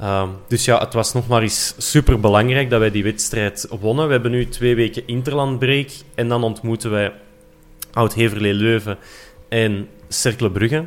[0.00, 4.06] Uh, dus ja, het was nog maar eens super belangrijk dat wij die wedstrijd wonnen.
[4.06, 7.12] We hebben nu twee weken interlandbreak en dan ontmoeten wij
[7.92, 8.98] Oud-Heverlee Leuven
[9.48, 10.84] en Cercle Brugge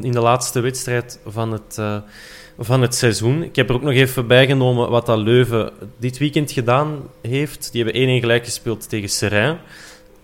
[0.00, 1.96] in de laatste wedstrijd van het, uh,
[2.58, 3.42] van het seizoen.
[3.42, 7.72] Ik heb er ook nog even bijgenomen wat dat Leuven dit weekend gedaan heeft.
[7.72, 9.58] Die hebben 1-1 gelijk gespeeld tegen Serrain.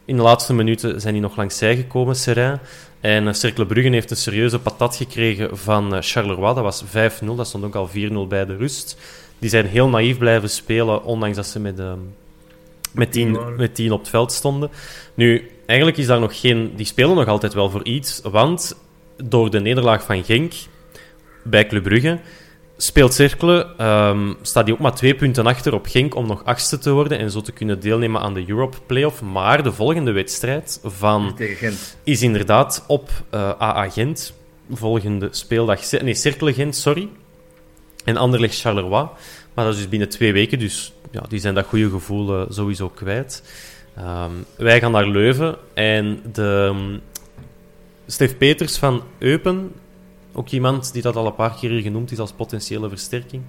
[0.04, 2.58] In de laatste minuten zijn die nog langs zij gekomen, Serrain.
[3.00, 6.54] En uh, Cercle Brugge heeft een serieuze patat gekregen van uh, Charleroi.
[6.54, 6.88] Dat was 5-0,
[7.36, 7.92] dat stond ook al 4-0
[8.28, 8.98] bij de rust.
[9.38, 11.92] Die zijn heel naïef blijven spelen, ondanks dat ze met, uh,
[12.92, 14.70] met, 10, met 10 op het veld stonden.
[15.14, 16.72] Nu, eigenlijk is daar nog geen...
[16.76, 18.76] Die spelen nog altijd wel voor iets, want
[19.16, 20.52] door de nederlaag van Genk
[21.44, 22.18] bij Club Brugge
[22.76, 26.78] speelt Cercle, um, staat hij ook maar twee punten achter op Genk om nog achtste
[26.78, 29.22] te worden en zo te kunnen deelnemen aan de Europe Playoff.
[29.22, 31.96] Maar de volgende wedstrijd van Gent.
[32.04, 34.34] is inderdaad op uh, AA Gent.
[34.70, 35.90] Volgende speeldag...
[35.90, 37.08] Nee, Cercle Gent, sorry.
[38.04, 39.08] En Anderlecht Charleroi.
[39.54, 42.46] Maar dat is dus binnen twee weken, dus ja, die zijn dat goede gevoel uh,
[42.48, 43.42] sowieso kwijt.
[43.98, 46.72] Um, wij gaan naar Leuven en de...
[46.74, 47.00] Um,
[48.06, 49.72] Stef Peters van Eupen,
[50.34, 53.42] ook iemand die dat al een paar keer hier genoemd is als potentiële versterking,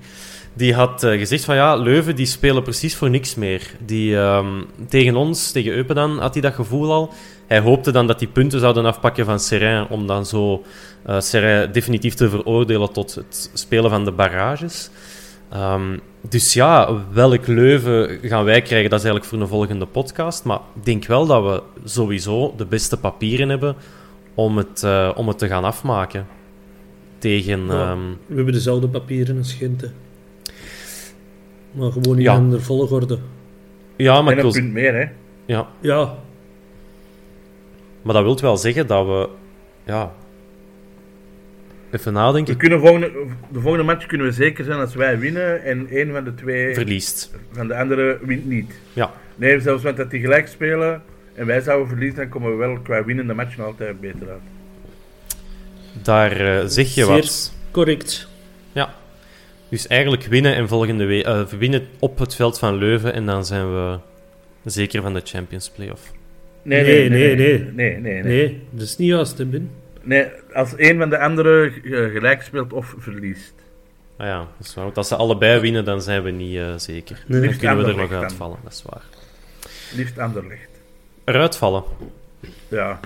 [0.53, 3.71] die had uh, gezegd van ja, Leuven die spelen precies voor niks meer.
[3.85, 7.13] Die, um, tegen ons, tegen Eupen dan, had hij dat gevoel al.
[7.47, 10.63] Hij hoopte dan dat die punten zouden afpakken van Serrain, om dan zo
[11.07, 14.89] uh, Serrain definitief te veroordelen tot het spelen van de barrages.
[15.53, 20.43] Um, dus ja, welk Leuven gaan wij krijgen, dat is eigenlijk voor een volgende podcast.
[20.43, 23.75] Maar ik denk wel dat we sowieso de beste papieren hebben
[24.33, 26.27] om het, uh, om het te gaan afmaken.
[27.17, 27.65] Tegen...
[27.65, 28.17] Ja, um...
[28.25, 29.91] We hebben dezelfde papieren als Gent.
[31.71, 32.35] Maar gewoon niet ja.
[32.35, 33.19] in de volgorde.
[33.95, 34.53] Ja, maar en een wil...
[34.53, 35.05] punt meer, hè?
[35.45, 35.67] Ja.
[35.79, 36.15] Ja.
[38.01, 39.29] Maar dat wil wel zeggen dat we...
[39.83, 40.13] Ja...
[41.91, 42.53] Even nadenken.
[42.53, 43.11] We kunnen volgende,
[43.51, 46.73] de volgende match kunnen we zeker zijn als wij winnen en één van de twee...
[46.73, 47.33] Verliest.
[47.51, 48.79] Van de andere wint niet.
[48.93, 49.13] Ja.
[49.35, 51.01] Nee, zelfs want dat die gelijk spelen
[51.33, 54.41] en wij zouden verliezen, dan komen we wel qua winnende match nog altijd beter uit.
[56.01, 57.53] Daar uh, zeg je Zeer wat.
[57.71, 58.27] correct.
[58.71, 58.93] Ja.
[59.69, 63.45] Dus eigenlijk winnen en volgende week uh, winnen op het veld van Leuven en dan
[63.45, 63.97] zijn we
[64.63, 66.11] zeker van de Champions Playoff.
[66.61, 67.59] Nee, Nee, nee, nee, nee.
[67.59, 67.71] nee.
[67.73, 68.23] Nee, nee, nee.
[68.23, 69.69] Nee, dat is niet juist, hè, Ben.
[70.01, 73.53] Nee, als een van de anderen uh, gelijk speelt of verliest.
[74.17, 74.83] Ah ja, dat is waar.
[74.83, 77.23] Want als ze allebei winnen, dan zijn we niet eh, zeker.
[77.27, 78.21] Dan kunnen we er nog dan.
[78.21, 79.03] uitvallen, dat is waar.
[79.95, 80.69] Liefst Anderlecht.
[81.25, 81.83] Eruit vallen?
[82.67, 82.99] Ja.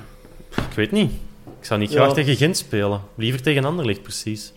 [0.49, 1.11] Ik weet niet.
[1.60, 2.01] Ik zou niet Ja.
[2.01, 3.01] graag tegen Gent spelen.
[3.16, 4.53] Liever tegen Anderlecht, precies.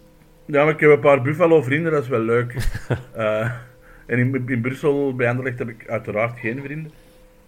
[0.46, 2.54] ja, maar ik heb een paar Buffalo-vrienden, dat is wel leuk.
[3.12, 3.50] Eh,
[4.06, 6.92] en in, in Brussel, bij Anderlecht, heb ik uiteraard geen vrienden.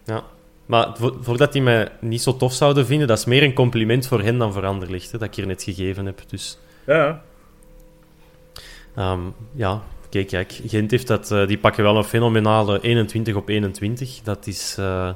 [0.04, 0.22] Ja.
[0.66, 4.06] Maar vo- voordat die mij niet zo tof zouden vinden, dat is meer een compliment
[4.06, 6.20] voor hen dan voor Anderlecht, hè, dat ik hier net gegeven heb.
[6.28, 7.22] Dus Ja,
[8.94, 9.20] ehm,
[9.52, 10.60] ja, kijk, kijk.
[10.66, 14.20] Gent heeft dat, eh, die pakken wel een fenomenale 21 op 21.
[14.22, 15.10] Dat is, eh,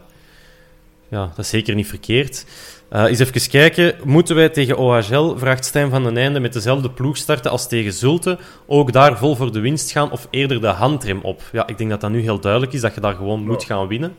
[1.08, 2.44] ja, dat is zeker niet verkeerd.
[2.88, 3.94] Eh eens even kijken.
[4.04, 7.92] Moeten wij tegen OHL, vraagt Stijn van den Einde, met dezelfde ploeg starten als tegen
[7.92, 8.38] Zulte?
[8.66, 11.42] Ook daar vol voor de winst gaan of eerder de handrem op?
[11.52, 13.86] Ja, ik denk dat dat nu heel duidelijk is, dat je daar gewoon moet gaan
[13.88, 14.14] winnen.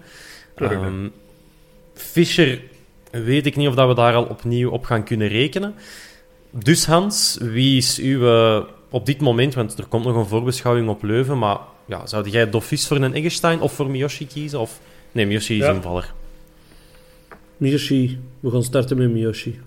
[0.55, 1.07] Ehm,
[1.93, 2.61] Fischer
[3.11, 5.75] weet ik niet of dat we daar al opnieuw op gaan kunnen rekenen.
[6.51, 10.89] Dus Hans, wie is uw eh, op dit moment, want er komt nog een voorbeschouwing
[10.89, 14.59] op Leuven, maar ja, zou jij Dofis voor een Eggestein of voor Miyoshi kiezen?
[14.59, 14.79] Of...
[15.11, 15.73] Nee, Miyoshi is Ja.
[15.73, 16.13] invaller.
[17.59, 18.19] Miyoshi.
[18.39, 19.59] We gaan starten met Miyoshi.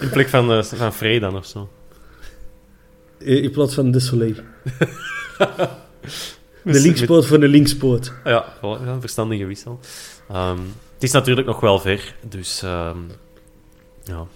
[0.00, 1.68] In plek van, eh, van Frey dan of zo.
[3.18, 4.34] Eh, In plaats van de Soleil.
[6.64, 8.12] De Met- linkspoot voor de linkspoot.
[8.24, 9.80] Ja, een verstandige wissel.
[10.28, 10.58] Ehm,
[10.94, 12.98] het is natuurlijk nog wel ver, dus ehm,
[14.04, 14.26] ja.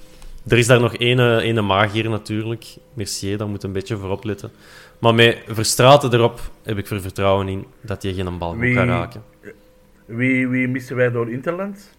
[0.49, 2.65] Er is daar nog ene, ene magier natuurlijk.
[2.95, 4.51] Mercier, daar moet een beetje voor opletten.
[4.99, 9.23] Maar met Verstraten erop heb ik er vertrouwen in dat hij geen bal gaat raken.
[10.09, 11.91] Wie, wie missen wij door Interland?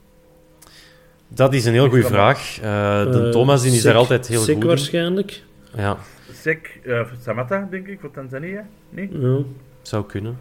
[1.27, 2.57] Dat is een heel goede vraag.
[2.61, 4.69] Eh, de Eh, Thomas die is Sek- daar altijd heel Sek goed in.
[4.69, 5.43] waarschijnlijk.
[5.75, 5.97] Ja,
[6.33, 6.79] Sek,
[7.21, 8.67] Samata, denk ik, voor Tanzania.
[8.89, 9.09] Nee?
[9.19, 9.37] Ja.
[9.81, 10.37] zou kunnen.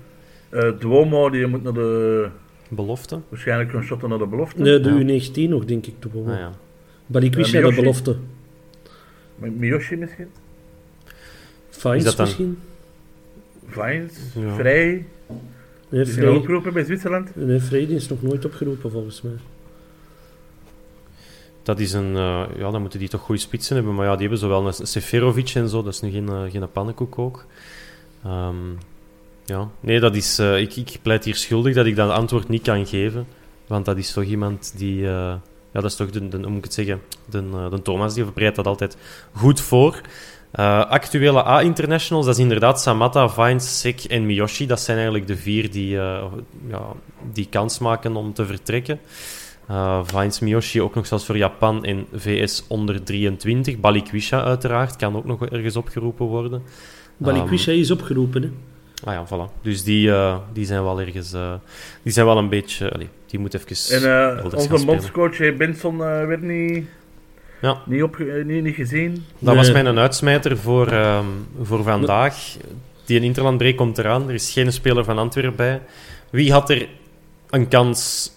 [0.49, 2.29] Eh Duomo, die moet naar de...
[2.69, 3.21] Belofte?
[3.29, 4.63] Waarschijnlijk een shot naar de belofte.
[4.63, 5.21] Nee, de Ja.
[5.47, 5.95] U19 nog, denk ik.
[5.99, 6.27] Toch wel.
[6.33, 6.53] Ah, ja.
[7.07, 8.17] Balikwisha, Eh, de belofte.
[9.39, 10.29] Miyoshi misschien?
[11.83, 12.59] Dan- misschien?
[13.67, 14.13] Vines?
[14.35, 14.55] Ja.
[14.55, 15.07] Vrij?
[15.89, 17.37] Nee, zijn Vrij, opgeroepen bij Zwitserland?
[17.37, 19.33] nee, Vrij die is nog nooit opgeroepen, volgens mij.
[21.63, 22.17] Dat is een...
[22.17, 23.95] eh, ja, dan moeten die toch goede spitsen hebben.
[23.95, 25.83] Maar ja, die hebben zowel een Seferovic en zo.
[25.83, 27.45] Dat is nu geen, eh, geen pannenkoek ook.
[28.25, 28.55] Ehm,
[29.45, 29.69] ja.
[29.81, 30.39] Nee, dat is...
[30.39, 33.27] eh, ik, ik pleit hier schuldig dat ik dat antwoord niet kan geven.
[33.67, 34.97] Want dat is toch iemand die...
[35.07, 35.35] eh,
[35.73, 37.01] ja, dat is toch de, de, hoe moet ik het zeggen?
[37.31, 38.97] De, de Thomas, die bereidt dat altijd
[39.33, 40.01] goed voor.
[40.59, 44.67] Eh, actuele A-internationals, dat is inderdaad Samatta, Vines, Sek en Miyoshi.
[44.67, 46.25] Dat zijn eigenlijk de vier die, eh,
[46.69, 46.83] ja,
[47.33, 49.01] die kans maken om te vertrekken.
[49.71, 53.81] Uh, Vines Miyoshi ook nog zelfs voor Japan en VS onder 23.
[53.81, 56.63] Balikwisha uiteraard, kan ook nog ergens opgeroepen worden.
[57.17, 58.51] Balikwisha is opgeroepen, hè.
[59.05, 59.63] Ah ja, voilà.
[59.63, 61.33] Dus die, eh, die zijn wel ergens...
[61.33, 61.53] eh,
[62.03, 62.93] die zijn wel een beetje...
[62.93, 66.87] allee, die moet even En eh, onze bondscoach eh, Benson werd niet,
[67.61, 67.83] Ja.
[67.87, 69.25] niet, opge- eh, niet, niet gezien.
[69.39, 69.83] Dat was Nee.
[69.83, 71.27] mijn uitsmijter voor, ehm,
[71.63, 72.57] voor vandaag.
[73.05, 74.29] Die een Interlandbreak komt eraan.
[74.29, 75.81] Er is geen speler van Antwerpen bij.
[76.31, 76.89] Wie had er
[77.51, 78.31] een kans...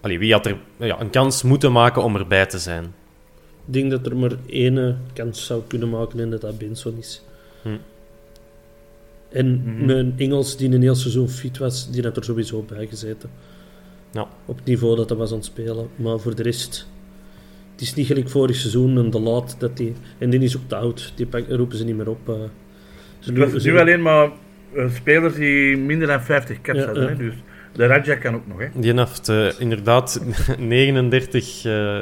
[0.00, 2.84] Allee, wie had er ja, een kans moeten maken om erbij te zijn?
[3.66, 6.94] Ik denk dat er maar één eh, kans zou kunnen maken en dat dat Benson
[6.98, 7.22] is.
[7.62, 7.68] Hm.
[9.30, 9.90] En Mhm.
[9.90, 13.30] een Engels die een heel seizoen fit was, die had er sowieso bij gezeten.
[14.12, 14.28] Ja.
[14.44, 15.88] Op het niveau dat hij was aan het spelen.
[15.96, 16.86] Maar voor de rest...
[17.74, 19.94] Het is niet gelijk vorig seizoen en de laat dat die...
[20.18, 21.12] En die is ook te oud.
[21.16, 22.28] Die roepen ze niet meer op.
[22.28, 22.34] eh.
[23.18, 24.30] ze Het doen- ze- nu alleen maar
[24.76, 27.02] eh, spelers die minder dan 50 caps Ja, hadden.
[27.02, 27.08] ja.
[27.10, 27.16] Hè?
[27.16, 27.34] Dus
[27.72, 28.58] de Raja kan ook nog.
[28.58, 28.66] Hè?
[28.74, 30.20] Die heeft eh, inderdaad
[30.58, 31.98] 39 eh,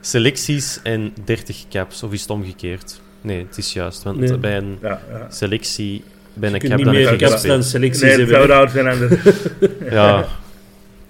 [0.00, 2.02] selecties en 30 caps.
[2.02, 3.00] Of is het omgekeerd?
[3.20, 4.02] Nee, het is juist.
[4.02, 4.38] Want Nee.
[4.38, 5.30] bij een Ja, ja.
[5.30, 6.04] selectie,
[6.34, 8.48] bij een cap niet dan meer caps dan selecties Nee, het hebben.
[8.48, 9.22] zou zijn anders.
[9.90, 10.26] Ja,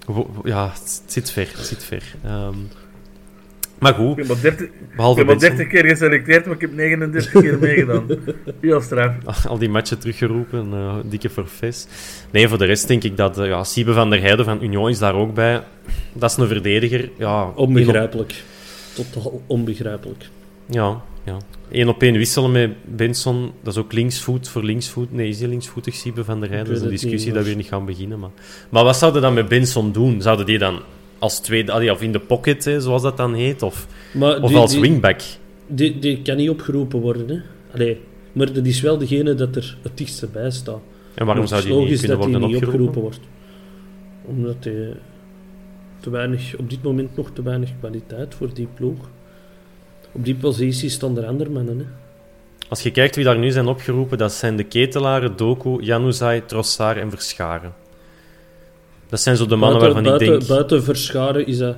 [0.43, 1.47] ja het zit ver.
[1.55, 2.03] Het zit ver.
[2.23, 2.55] Ehm,
[3.79, 5.39] maar Ik goed, heb maar 30, ik heb maar Benson.
[5.39, 8.05] 30 keer geselecteerd, maar ik heb 39 keer meegedaan.
[8.61, 9.45] Heel straf.
[9.47, 11.87] al die matchen teruggeroepen, eh, dikke forfaits.
[12.31, 14.89] Nee, voor de rest denk ik dat uh, ja, Siebe van der Heijden van Union
[14.89, 15.61] is daar ook bij.
[16.13, 17.09] Dat is een verdediger.
[17.17, 18.43] Ja, Onbegrijpelijk.
[18.93, 20.25] Totaal onbegrijpelijk.
[20.65, 21.37] Ja, ja.
[21.71, 25.13] Eén op één wisselen met Benson, dat is ook linksvoet voor linksvoet.
[25.13, 26.67] Nee, is hij linksvoetig, Siebe van der Heijden?
[26.67, 28.19] Dat is een discussie niet, dat we niet gaan beginnen.
[28.19, 28.29] Maar,
[28.69, 30.21] maar wat zouden dan met Benson doen?
[30.21, 30.81] Zouden die dan
[31.25, 34.49] als tweede, allee, of in de pocket, hè, zoals dat dan heet, of, Maar of
[34.49, 35.21] die, als die, wingback?
[35.67, 37.29] Die, die kan niet opgeroepen worden.
[37.29, 37.39] Hè?
[37.73, 38.01] Allee,
[38.31, 40.81] maar dat is wel degene dat er het dichtste bij staat.
[41.13, 43.01] En waarom zou die niet logisch kunnen dat die worden niet opgeroepen?
[43.01, 43.19] wordt.
[44.25, 44.93] Omdat hij
[45.99, 49.09] te weinig, op dit moment nog te weinig kwaliteit voor die ploeg.
[50.11, 51.79] Op die positie staan er andere mannen.
[51.79, 51.85] Hè?
[52.69, 56.97] Als je kijkt wie daar nu zijn opgeroepen, dat zijn de Ketelaren, Doku, Januzaj, Trossard
[56.97, 57.73] en Verscharen.
[59.09, 60.57] Dat zijn zo de mannen buiten, waarvan buiten, ik denk...
[60.57, 61.77] buiten verscharen is dat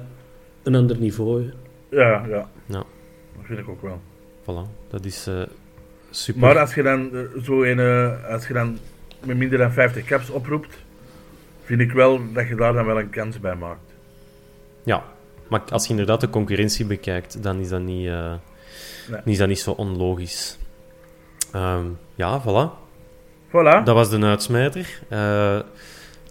[0.63, 1.43] een ander niveau.
[1.43, 1.49] Hè?
[1.97, 2.49] Ja, ja.
[2.65, 2.83] Ja.
[3.35, 4.01] Dat vind ik ook wel.
[4.41, 4.69] Voilà.
[4.89, 5.41] Dat is eh,
[6.09, 6.41] super.
[6.41, 8.77] Maar als je dan eh, zo een, eh, als je dan
[9.25, 10.77] met minder dan 50 caps oproept,
[11.63, 13.93] vind ik wel dat je daar dan wel een kans bij maakt.
[14.83, 15.03] Ja,
[15.49, 18.33] maar als je inderdaad de concurrentie bekijkt, dan is dat niet, eh,
[19.09, 19.21] Nee.
[19.25, 20.57] is dat niet zo onlogisch.
[21.51, 22.85] Ehm, ja, voilà.
[23.47, 23.83] Voilà.
[23.83, 24.99] Dat was de uitsmijter.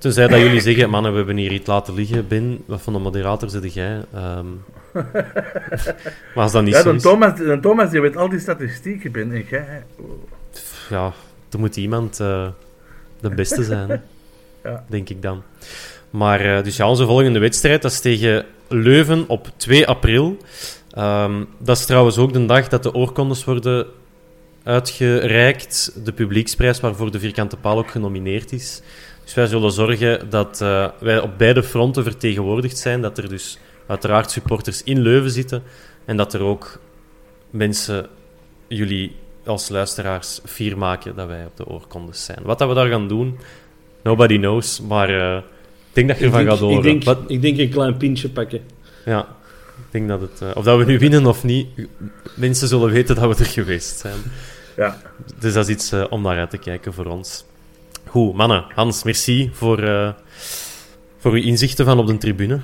[0.07, 2.29] Tenzij dat jullie zeggen, mannen, we hebben hier iets laten liggen.
[2.29, 4.05] Ben, wat van de moderator zit jij?
[4.15, 4.47] Ehm,
[6.35, 7.03] maar als dat niet ja, zo dan is...
[7.03, 9.83] Thomas, dan Thomas die weet al die statistieken ben en jij.
[10.91, 11.13] Ja,
[11.51, 12.49] er moet iemand eh,
[13.21, 14.03] de beste zijn.
[14.63, 14.85] Ja.
[14.89, 15.43] denk ik dan.
[16.11, 20.37] Maar eh, dus ja, onze volgende wedstrijd, dat is tegen Leuven op 2 april.
[20.91, 23.87] Ehm, dat is trouwens ook de dag dat de oorkondes worden
[24.63, 25.93] uitgereikt.
[26.05, 28.83] De publieksprijs waarvoor de Vierkante Paal ook genomineerd is.
[29.27, 33.01] Dus wij zullen zorgen dat eh, wij op beide fronten vertegenwoordigd zijn.
[33.03, 35.63] Dat er dus uiteraard supporters in Leuven zitten.
[36.05, 36.79] En dat er ook
[37.51, 38.07] mensen,
[38.69, 42.39] jullie als luisteraars, fier maken dat wij op de oorkondes zijn.
[42.43, 43.39] Wat dat we daar gaan doen,
[44.03, 44.81] nobody knows.
[44.81, 45.43] Maar eh, ik
[45.93, 46.77] denk dat je ervan gaat horen.
[46.77, 48.61] ik, denk, Wat- ik denk een klein pintje pakken.
[49.05, 49.21] ja,
[49.77, 50.41] ik denk dat het...
[50.43, 51.67] eh, of dat we nu winnen of niet,
[52.35, 54.19] mensen zullen weten dat we er geweest zijn.
[54.77, 55.01] Ja.
[55.39, 57.45] Dus dat is iets om naar uit te kijken voor ons.
[58.17, 58.65] Goed, mannen.
[58.75, 60.13] Hans, merci voor, eh,
[61.19, 62.61] voor uw inzichten van op de tribune.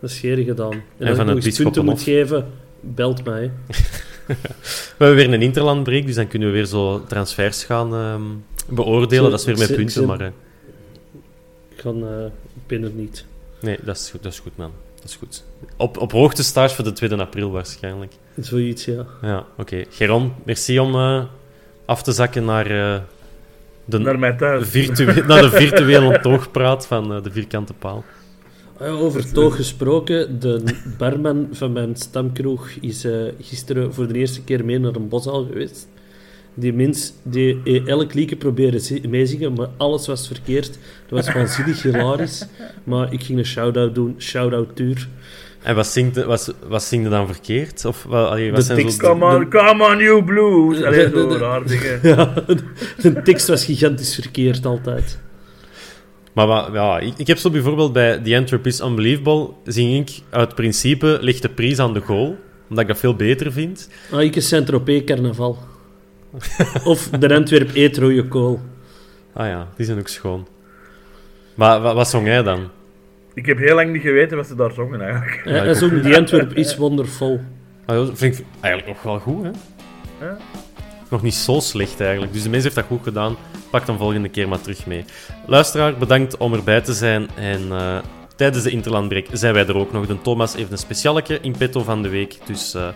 [0.00, 0.72] Dat is gedaan.
[0.72, 2.46] En, En als van ik het nog eens punten moet geven,
[2.80, 3.50] belt mij.
[4.26, 4.34] We
[5.04, 8.22] hebben weer een interlandbreak, dus dan kunnen we weer zo transfers gaan ehm,
[8.74, 9.24] beoordelen.
[9.24, 10.20] Zo, dat is weer met ze- punten, maar...
[10.20, 10.26] eh,
[11.68, 12.24] Ik, kan, eh,
[12.54, 13.24] ik ben er niet.
[13.60, 14.70] nee, dat is goed, dat is goed, man.
[14.94, 15.44] Dat is goed.
[15.76, 18.12] Op, op hoogtestage voor de 2 april waarschijnlijk.
[18.40, 19.06] Zoiets, ja.
[19.22, 19.84] Ja, oké.
[19.90, 20.94] Geron, merci om
[21.84, 23.02] af te zakken naar,
[23.86, 24.68] de, Naar mij thuis.
[24.68, 28.04] virtue- naar de virtuele toogpraat van eh, de vierkante paal.
[28.78, 30.62] Ah Over toog gesproken, de
[30.98, 35.44] barman van mijn stamkroeg is eh, gisteren voor de eerste keer mee naar een bosal
[35.46, 35.88] geweest.
[36.54, 40.78] Die mens die eh, elk liedje probeerde zi- meezingen, maar alles was verkeerd.
[41.08, 42.46] Dat was waanzinnig hilarisch.
[42.84, 44.14] Maar ik ging een shout-out doen.
[44.18, 45.08] Shout-out Tuur.
[45.66, 47.84] En wat zingt, wat, wat zingt er dan verkeerd?
[47.84, 49.06] Of wat, allee, wat De zijn tekst- zo...
[49.12, 50.82] Come on, come on, you blues.
[50.82, 51.98] Allee, De- de- zo de- raar dingen.
[52.16, 52.34] Ja,
[53.02, 55.18] de tekst was gigantisch verkeerd altijd.
[56.32, 60.54] Maar wat, ja, ik, ik heb zo bijvoorbeeld bij The is Unbelievable, zing ik uit
[60.54, 62.36] principe ligt de prijs aan de goal,
[62.68, 63.88] omdat ik dat veel beter vind.
[64.10, 65.58] Ah, ik is Saint-Tropez carnaval.
[66.84, 68.60] of de Antwerp eet rode kool.
[69.32, 70.46] Ah ja, die zijn ook schoon.
[71.54, 72.68] Maar wat, wat zong hij dan?
[73.36, 75.42] Ik heb heel lang niet geweten wat ze daar zongen eigenlijk.
[75.44, 77.40] Eh, en zo, die Antwerp is wondervol.
[77.84, 79.50] Ah, dat vind ik eigenlijk nog wel goed, hè?
[80.26, 80.36] Ja.
[81.10, 82.32] Nog niet zo slecht eigenlijk.
[82.32, 83.36] Dus de mens heeft dat goed gedaan.
[83.70, 85.04] Pak dan volgende keer maar terug mee.
[85.46, 87.28] Luisteraar, bedankt om erbij te zijn.
[87.34, 87.98] En eh,
[88.36, 90.06] tijdens de Interlandbreak zijn wij er ook nog.
[90.06, 92.38] De Thomas heeft een specialeke in petto van de week.
[92.46, 92.88] Dus eh,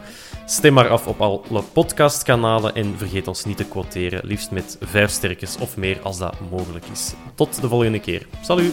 [0.46, 2.74] stem maar af op alle podcastkanalen.
[2.74, 4.20] En vergeet ons niet te quoteren.
[4.24, 7.14] Liefst met vijf sterkens of meer als dat mogelijk is.
[7.34, 8.26] Tot de volgende keer.
[8.40, 8.72] Salut!